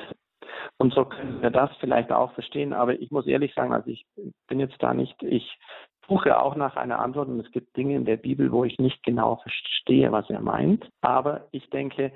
[0.79, 2.73] Und so können wir das vielleicht auch verstehen.
[2.73, 4.07] Aber ich muss ehrlich sagen, also ich
[4.49, 5.59] bin jetzt da nicht, ich
[6.09, 9.03] suche auch nach einer Antwort und es gibt Dinge in der Bibel, wo ich nicht
[9.03, 10.89] genau verstehe, was er meint.
[11.01, 12.13] Aber ich denke,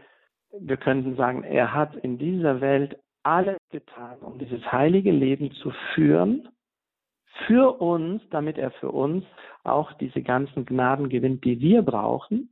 [0.59, 5.73] wir könnten sagen, er hat in dieser Welt alles getan, um dieses heilige Leben zu
[5.95, 6.49] führen,
[7.47, 9.25] für uns, damit er für uns
[9.65, 12.51] auch diese ganzen Gnaden gewinnt, die wir brauchen,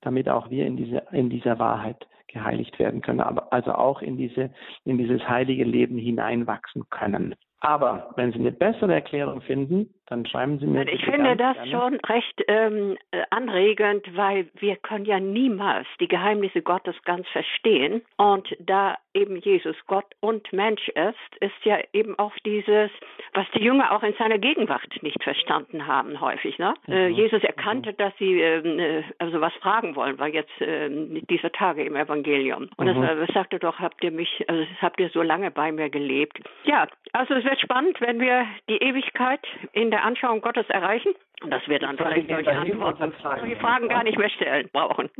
[0.00, 4.16] damit auch wir in, diese, in dieser Wahrheit geheiligt werden können, aber also auch in,
[4.16, 4.50] diese,
[4.84, 7.34] in dieses heilige Leben hineinwachsen können.
[7.60, 10.86] Aber wenn Sie eine bessere Erklärung finden, dann schreiben Sie mir.
[10.88, 11.70] Ich finde das gerne.
[11.70, 18.02] schon recht ähm, äh, anregend, weil wir können ja niemals die Geheimnisse Gottes ganz verstehen.
[18.18, 22.90] Und da eben Jesus Gott und Mensch ist, ist ja eben auch dieses,
[23.34, 26.58] was die Jünger auch in seiner Gegenwart nicht verstanden haben, häufig.
[26.58, 26.74] Ne?
[26.86, 26.92] Mhm.
[26.92, 27.96] Äh, Jesus erkannte, mhm.
[27.96, 30.88] dass sie ähm, äh, also was fragen wollen, weil jetzt äh,
[31.30, 32.68] dieser Tage im Evangelium.
[32.76, 33.02] Und mhm.
[33.02, 36.38] das, das sagte doch, habt ihr mich, also habt ihr so lange bei mir gelebt.
[36.64, 39.40] Ja, also es wird spannend, wenn wir die Ewigkeit
[39.72, 41.12] in der Anschauung Gottes erreichen.
[41.42, 45.10] Und dass wir dann vielleicht solche Antworten, solche Fragen gar nicht mehr stellen brauchen.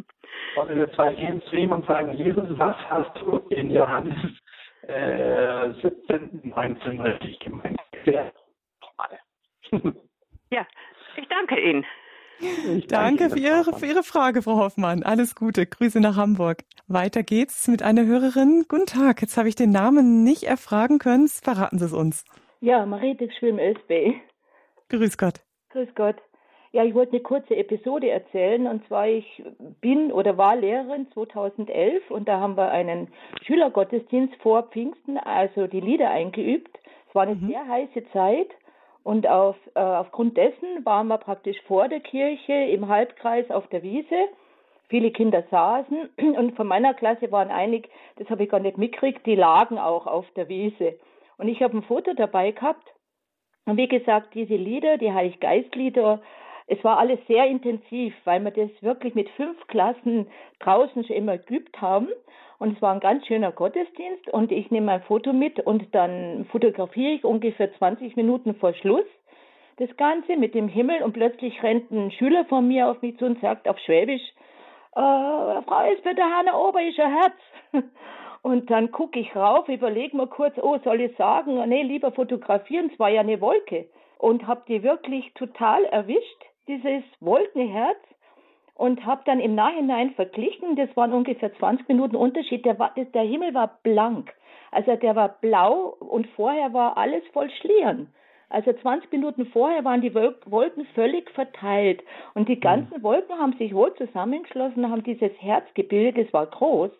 [0.57, 4.16] Und wir zwei gehen zu ihm und sagen, Jesus, was hast du in Johannes
[4.83, 7.80] äh, 17, 19 richtig gemeint?
[10.51, 10.66] ja,
[11.16, 11.85] ich danke Ihnen.
[12.76, 15.05] Ich danke, für Ihre, für Ihre Frage, Frau Hoffmann.
[15.05, 15.64] Alles Gute.
[15.64, 16.64] Grüße nach Hamburg.
[16.89, 18.64] Weiter geht's mit einer Hörerin.
[18.68, 19.22] Guten Tag.
[19.22, 21.28] Jetzt habe ich den Namen nicht erfragen können.
[21.28, 22.24] Verraten Sie es uns.
[22.61, 24.14] Ja, Mariette Schwimm-Ösbe.
[24.93, 25.40] Grüß Gott.
[25.70, 26.16] Grüß Gott.
[26.72, 28.66] Ja, ich wollte eine kurze Episode erzählen.
[28.66, 29.43] Und zwar, ich
[29.80, 33.09] bin oder war Lehrerin 2011 und da haben wir einen
[33.47, 36.78] Schülergottesdienst vor Pfingsten, also die Lieder eingeübt.
[37.09, 37.49] Es war eine mhm.
[37.49, 38.49] sehr heiße Zeit.
[39.03, 43.82] Und auf, äh, aufgrund dessen waren wir praktisch vor der Kirche im Halbkreis auf der
[43.82, 44.28] Wiese.
[44.88, 49.24] Viele Kinder saßen und von meiner Klasse waren einig, das habe ich gar nicht mitgekriegt,
[49.24, 50.99] die lagen auch auf der Wiese.
[51.38, 52.86] Und ich habe ein Foto dabei gehabt.
[53.67, 56.21] Und wie gesagt, diese Lieder, die Heiliggeistlieder,
[56.67, 60.27] es war alles sehr intensiv, weil wir das wirklich mit fünf Klassen
[60.61, 62.09] draußen schon immer geübt haben.
[62.59, 66.47] Und es war ein ganz schöner Gottesdienst und ich nehme ein Foto mit und dann
[66.53, 69.05] fotografiere ich ungefähr 20 Minuten vor Schluss
[69.79, 73.25] das Ganze mit dem Himmel und plötzlich rennt ein Schüler von mir auf mich zu
[73.27, 74.23] und sagt auf Schwäbisch,
[74.95, 77.35] äh, Frau Espeter, Hanna Ober ist ein Herz.
[78.43, 82.90] Und dann gucke ich rauf, überlege mir kurz, oh, soll ich sagen, nee, lieber fotografieren,
[82.93, 83.88] es war ja eine Wolke.
[84.18, 87.99] Und habe die wirklich total erwischt, dieses Wolkenherz
[88.74, 93.22] und habe dann im Nachhinein verglichen, das waren ungefähr 20 Minuten Unterschied, der, war, der
[93.22, 94.32] Himmel war blank,
[94.70, 98.12] also der war blau und vorher war alles voll Schlieren.
[98.49, 102.03] Also 20 Minuten vorher waren die Wolken völlig verteilt
[102.34, 103.03] und die ganzen mhm.
[103.03, 106.90] Wolken haben sich wohl zusammengeschlossen, haben dieses Herz gebildet, das war groß.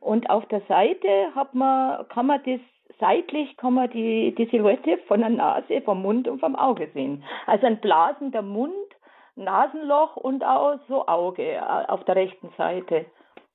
[0.00, 2.60] Und auf der Seite hat man, kann man das
[2.98, 7.24] seitlich kann man die, die Silhouette von der Nase, vom Mund und vom Auge sehen.
[7.46, 8.72] Also ein blasender Mund
[9.36, 13.06] Nasenloch und auch so Auge äh, auf der rechten Seite.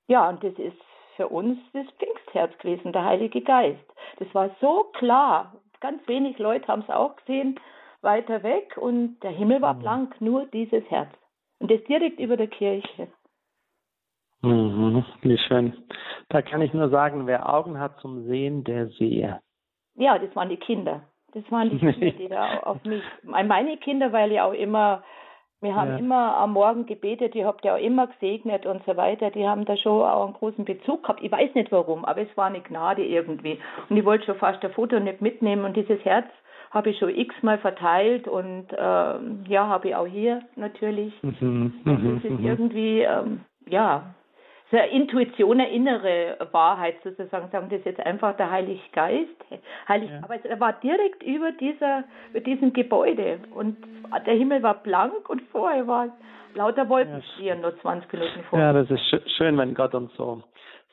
[0.06, 0.76] Ja, und das ist
[1.16, 3.84] für uns das Pfingstherz gewesen, der Heilige Geist.
[4.18, 5.56] Das war so klar.
[5.80, 7.58] Ganz wenig Leute haben es auch gesehen,
[8.00, 9.80] weiter weg und der Himmel war mhm.
[9.80, 11.10] blank, nur dieses Herz.
[11.58, 13.08] Und das direkt über der Kirche.
[14.42, 15.72] Mhm, wie schön.
[16.28, 19.40] Da kann ich nur sagen, wer Augen hat zum Sehen, der sehe.
[19.94, 21.02] Ja, das waren die Kinder.
[21.32, 25.02] Das waren die Kinder, die da auf mich, meine Kinder, weil ich auch immer
[25.62, 25.98] wir haben ja.
[25.98, 29.30] immer am Morgen gebetet, ihr habt ja auch immer gesegnet und so weiter.
[29.30, 31.22] Die haben da schon auch einen großen Bezug gehabt.
[31.22, 33.60] Ich weiß nicht warum, aber es war eine Gnade irgendwie.
[33.88, 36.26] Und ich wollte schon fast ein Foto nicht mitnehmen und dieses Herz
[36.72, 41.14] habe ich schon x-mal verteilt und ähm, ja, habe ich auch hier natürlich.
[41.22, 41.74] Mhm.
[41.84, 42.20] Mhm.
[42.22, 42.44] Das ist mhm.
[42.44, 44.14] irgendwie, ähm, ja,
[44.72, 49.28] eine Intuition, eine innere Wahrheit sozusagen, sagen das ist jetzt einfach der Heilige Geist.
[49.88, 50.20] Heilig, ja.
[50.22, 53.76] Aber es war direkt über dieser, über diesem Gebäude und
[54.26, 56.08] der Himmel war blank und vorher war
[56.54, 57.70] lauter Wolkenstieren ja.
[57.70, 58.68] nur 20 Minuten vorher.
[58.68, 60.42] Ja, das ist schön, wenn Gott uns so,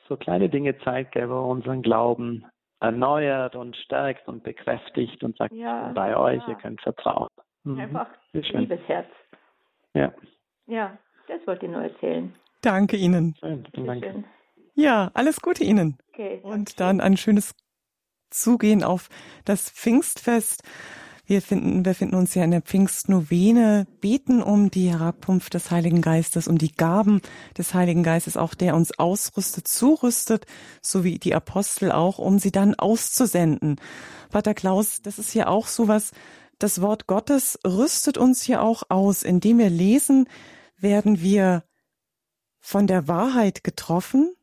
[0.08, 2.44] so kleine Dinge zeigt, wo er unseren Glauben
[2.80, 7.28] erneuert und stärkt und bekräftigt und sagt, ja, bei euch, ihr könnt vertrauen.
[7.64, 7.78] Mhm.
[7.78, 9.08] Einfach Liebes Herz.
[9.94, 10.12] Ja.
[10.66, 10.96] Ja,
[11.28, 12.34] das wollte ich nur erzählen.
[12.60, 13.34] Danke Ihnen.
[13.40, 14.12] Schön, danke.
[14.12, 14.24] Schön.
[14.74, 15.98] Ja, alles Gute Ihnen.
[16.12, 17.54] Okay, Und dann ein schönes
[18.30, 19.08] Zugehen auf
[19.44, 20.62] das Pfingstfest.
[21.26, 26.00] Wir finden, wir finden uns ja in der Pfingstnovene, beten um die Herabkunft des Heiligen
[26.00, 27.20] Geistes, um die Gaben
[27.56, 30.46] des Heiligen Geistes, auch der uns ausrüstet, zurüstet,
[30.82, 33.76] so wie die Apostel auch, um sie dann auszusenden.
[34.30, 36.10] Pater Klaus, das ist ja auch so was,
[36.58, 39.22] das Wort Gottes rüstet uns hier auch aus.
[39.22, 40.28] Indem wir lesen,
[40.78, 41.62] werden wir
[42.60, 44.34] von der Wahrheit getroffen.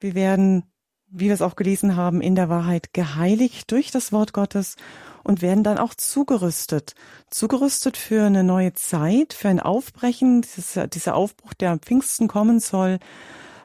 [0.00, 0.64] Wir werden,
[1.08, 4.76] wie wir es auch gelesen haben, in der Wahrheit geheiligt durch das Wort Gottes
[5.22, 6.94] und werden dann auch zugerüstet.
[7.30, 10.44] Zugerüstet für eine neue Zeit, für ein Aufbrechen,
[10.92, 12.98] dieser Aufbruch, der am Pfingsten kommen soll.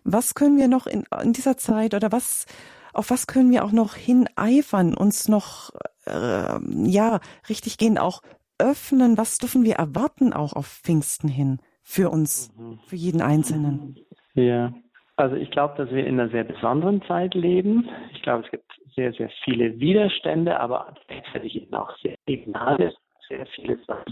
[0.04, 2.46] Was können wir noch in, in dieser Zeit oder was,
[2.94, 5.72] auf was können wir auch noch hineifern, uns noch,
[6.06, 6.60] äh,
[6.90, 8.22] ja, richtig gehen, auch
[8.58, 9.18] öffnen?
[9.18, 12.54] Was dürfen wir erwarten auch auf Pfingsten hin für uns,
[12.88, 13.96] für jeden Einzelnen?
[14.34, 14.74] Ja,
[15.16, 17.90] also ich glaube, dass wir in einer sehr besonderen Zeit leben.
[18.14, 22.94] Ich glaube, es gibt sehr, sehr viele Widerstände, aber gleichzeitig eben auch sehr viel Gnade,
[23.28, 24.06] sehr vieles, was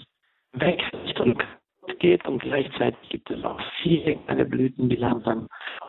[0.53, 1.41] wächst und
[1.99, 5.47] geht und gleichzeitig gibt es auch viele kleine Blüten, die langsam,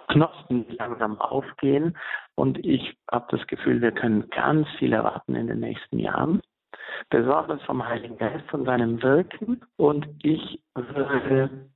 [0.08, 1.96] Knospen, die langsam aufgehen
[2.34, 6.40] und ich habe das Gefühl, wir können ganz viel erwarten in den nächsten Jahren.
[7.08, 11.70] Besonders vom Heiligen Geist, von seinem Wirken und ich würde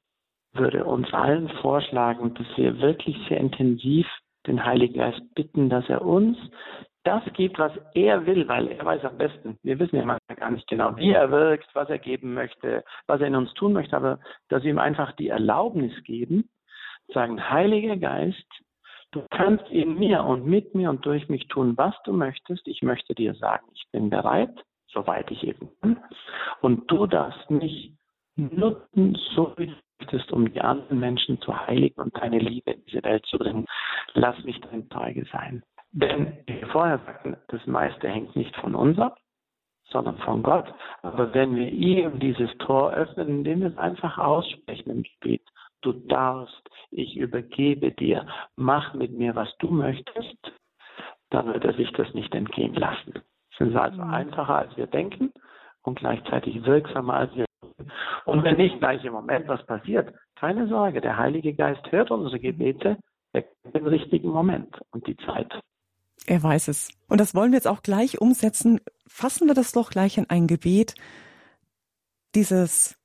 [0.55, 4.07] würde uns allen vorschlagen, dass wir wirklich sehr intensiv
[4.47, 6.39] den Heiligen Geist bitten, dass er uns
[7.05, 9.59] das gibt, was er will, weil er weiß am besten.
[9.62, 13.21] Wir wissen ja manchmal gar nicht genau, wie er wirkt, was er geben möchte, was
[13.21, 16.49] er in uns tun möchte, aber dass wir ihm einfach die Erlaubnis geben,
[17.09, 18.47] sagen, Heiliger Geist,
[19.11, 22.67] du kannst in mir und mit mir und durch mich tun, was du möchtest.
[22.67, 24.55] Ich möchte dir sagen, ich bin bereit,
[24.95, 25.99] soweit ich eben kann.
[26.61, 27.93] Und du darfst mich
[28.37, 32.85] nutzen, so wie du möchtest, um die anderen Menschen zu heiligen und deine Liebe in
[32.87, 33.67] diese Welt zu bringen.
[34.15, 35.63] Lass mich dein Zeuge sein.
[35.93, 39.17] Denn, wie vorher sagten, das meiste hängt nicht von uns ab,
[39.91, 40.73] sondern von Gott.
[41.03, 45.43] Aber wenn wir ihm dieses Tor öffnen, indem wir es einfach aussprechen im Gebet,
[45.83, 48.27] du darfst, ich übergebe dir,
[48.57, 50.53] mach mit mir, was du möchtest,
[51.31, 53.23] dann wird er sich das nicht entgehen lassen.
[53.59, 55.33] Es ist also einfacher, als wir denken
[55.83, 57.93] und gleichzeitig wirksamer, als wir denken.
[58.25, 62.41] Und wenn nicht gleich im Moment was passiert, keine Sorge, der Heilige Geist hört unsere
[62.41, 62.99] Gebete,
[63.33, 65.53] er kennt den richtigen Moment und die Zeit.
[66.27, 66.91] Er weiß es.
[67.09, 68.81] Und das wollen wir jetzt auch gleich umsetzen.
[69.07, 70.95] Fassen wir das doch gleich in ein Gebet.
[72.35, 72.99] Dieses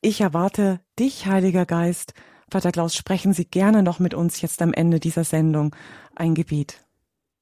[0.00, 2.14] Ich erwarte dich, Heiliger Geist.
[2.50, 5.74] Vater Klaus, sprechen Sie gerne noch mit uns jetzt am Ende dieser Sendung
[6.14, 6.84] ein Gebet.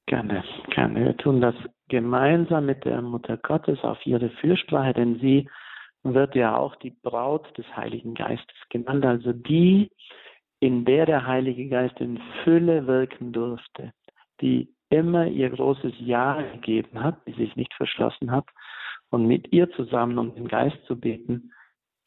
[0.07, 0.43] Gerne,
[0.73, 1.05] gerne.
[1.05, 1.55] Wir tun das
[1.91, 5.49] gemeinsam mit der Mutter Gottes auf ihre Fürsprache, denn sie
[6.03, 9.91] wird ja auch die Braut des Heiligen Geistes genannt, also die,
[10.61, 13.91] in der der Heilige Geist in Fülle wirken durfte,
[14.39, 18.45] die immer ihr großes Ja gegeben hat, die sich nicht verschlossen hat.
[19.09, 21.51] Und mit ihr zusammen, um den Geist zu beten,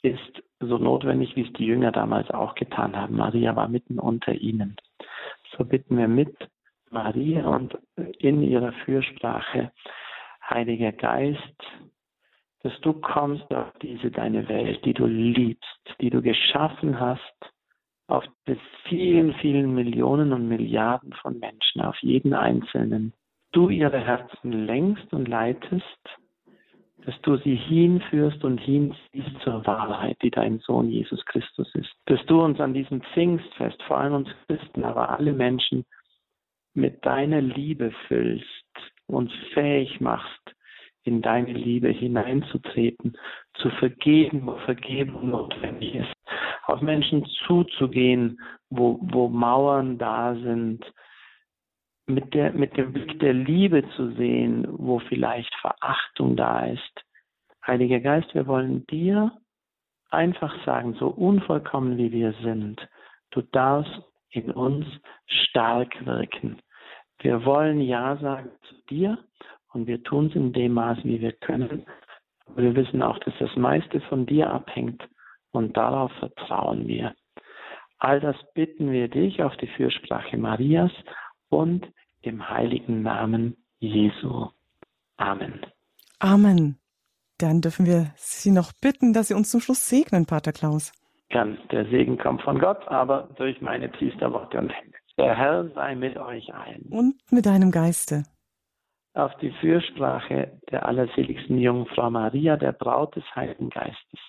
[0.03, 3.17] ist so notwendig, wie es die Jünger damals auch getan haben.
[3.17, 4.77] Maria war mitten unter ihnen.
[5.57, 6.35] So bitten wir mit
[6.91, 7.77] Maria und
[8.19, 9.73] in ihrer Fürsprache,
[10.49, 11.63] Heiliger Geist,
[12.63, 17.53] dass du kommst auf diese deine Welt, die du liebst, die du geschaffen hast,
[18.07, 18.59] auf die
[18.89, 23.13] vielen, vielen Millionen und Milliarden von Menschen, auf jeden Einzelnen.
[23.53, 25.85] Du ihre Herzen lenkst und leitest,
[27.05, 31.93] dass du sie hinführst und hinziehst zur Wahrheit, die dein Sohn Jesus Christus ist.
[32.07, 35.85] Dass du uns an diesem Pfingstfest, vor allem uns Christen, aber alle Menschen,
[36.75, 38.47] mit deiner Liebe füllst,
[39.07, 40.55] uns fähig machst,
[41.05, 43.17] in deine Liebe hineinzutreten,
[43.55, 46.13] zu vergeben, wo Vergebung notwendig ist,
[46.65, 50.85] auf Menschen zuzugehen, wo, wo Mauern da sind,
[52.07, 57.05] mit, der, mit dem Blick der Liebe zu sehen, wo vielleicht Verachtung da ist.
[57.67, 59.33] Heiliger Geist, wir wollen dir
[60.11, 62.81] einfach sagen, so unvollkommen wie wir sind,
[63.31, 64.03] du darfst
[64.35, 64.87] in uns
[65.27, 66.61] stark wirken.
[67.21, 69.19] Wir wollen Ja sagen zu dir
[69.73, 71.87] und wir tun es in dem Maß, wie wir können.
[72.47, 75.03] Aber wir wissen auch, dass das meiste von dir abhängt
[75.53, 77.15] und darauf vertrauen wir.
[77.99, 80.93] All das bitten wir dich auf die Fürsprache Marias
[81.49, 81.87] und
[82.21, 84.49] im heiligen Namen Jesu.
[85.17, 85.61] Amen.
[86.19, 86.79] Amen.
[87.39, 90.93] Dann dürfen wir Sie noch bitten, dass Sie uns zum Schluss segnen, Pater Klaus.
[91.35, 91.59] Kann.
[91.73, 94.97] Der Segen kommt von Gott, aber durch meine Priesterworte und Hände.
[95.19, 96.87] Der Herr sei mit euch allen.
[96.91, 98.23] Und mit deinem Geiste.
[99.15, 104.21] auf die Fürsprache der allerseligsten Jungfrau Maria, der Braut des Heiligen Geistes,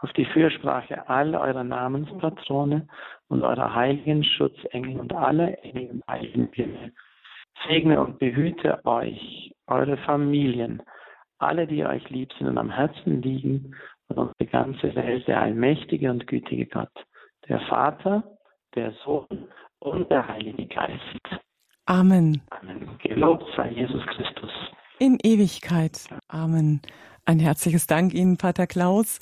[0.00, 2.88] auf die Fürsprache all eurer Namenspatrone
[3.28, 6.92] und eurer heiligen Schutzengel und aller Engel und heiligen Himmel.
[7.68, 10.82] Segne und behüte euch, eure Familien,
[11.38, 13.76] alle, die euch lieb sind und am Herzen liegen
[14.08, 16.92] und unsere ganze Welt, der allmächtige und gütige Gott,
[17.48, 18.22] der Vater,
[18.74, 19.48] der Sohn
[19.80, 21.40] und der Heilige Geist.
[21.86, 22.42] Amen.
[22.50, 22.98] Amen.
[23.02, 24.50] Gelobt sei Jesus Christus.
[24.98, 26.08] In Ewigkeit.
[26.28, 26.80] Amen.
[27.24, 29.18] Ein herzliches Dank Ihnen, Pater Klaus,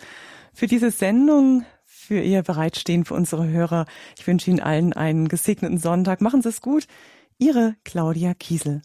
[0.53, 3.87] für diese Sendung, für Ihr Bereitstehen für unsere Hörer.
[4.19, 6.21] Ich wünsche Ihnen allen einen gesegneten Sonntag.
[6.21, 6.87] Machen Sie es gut.
[7.39, 8.83] Ihre Claudia Kiesel.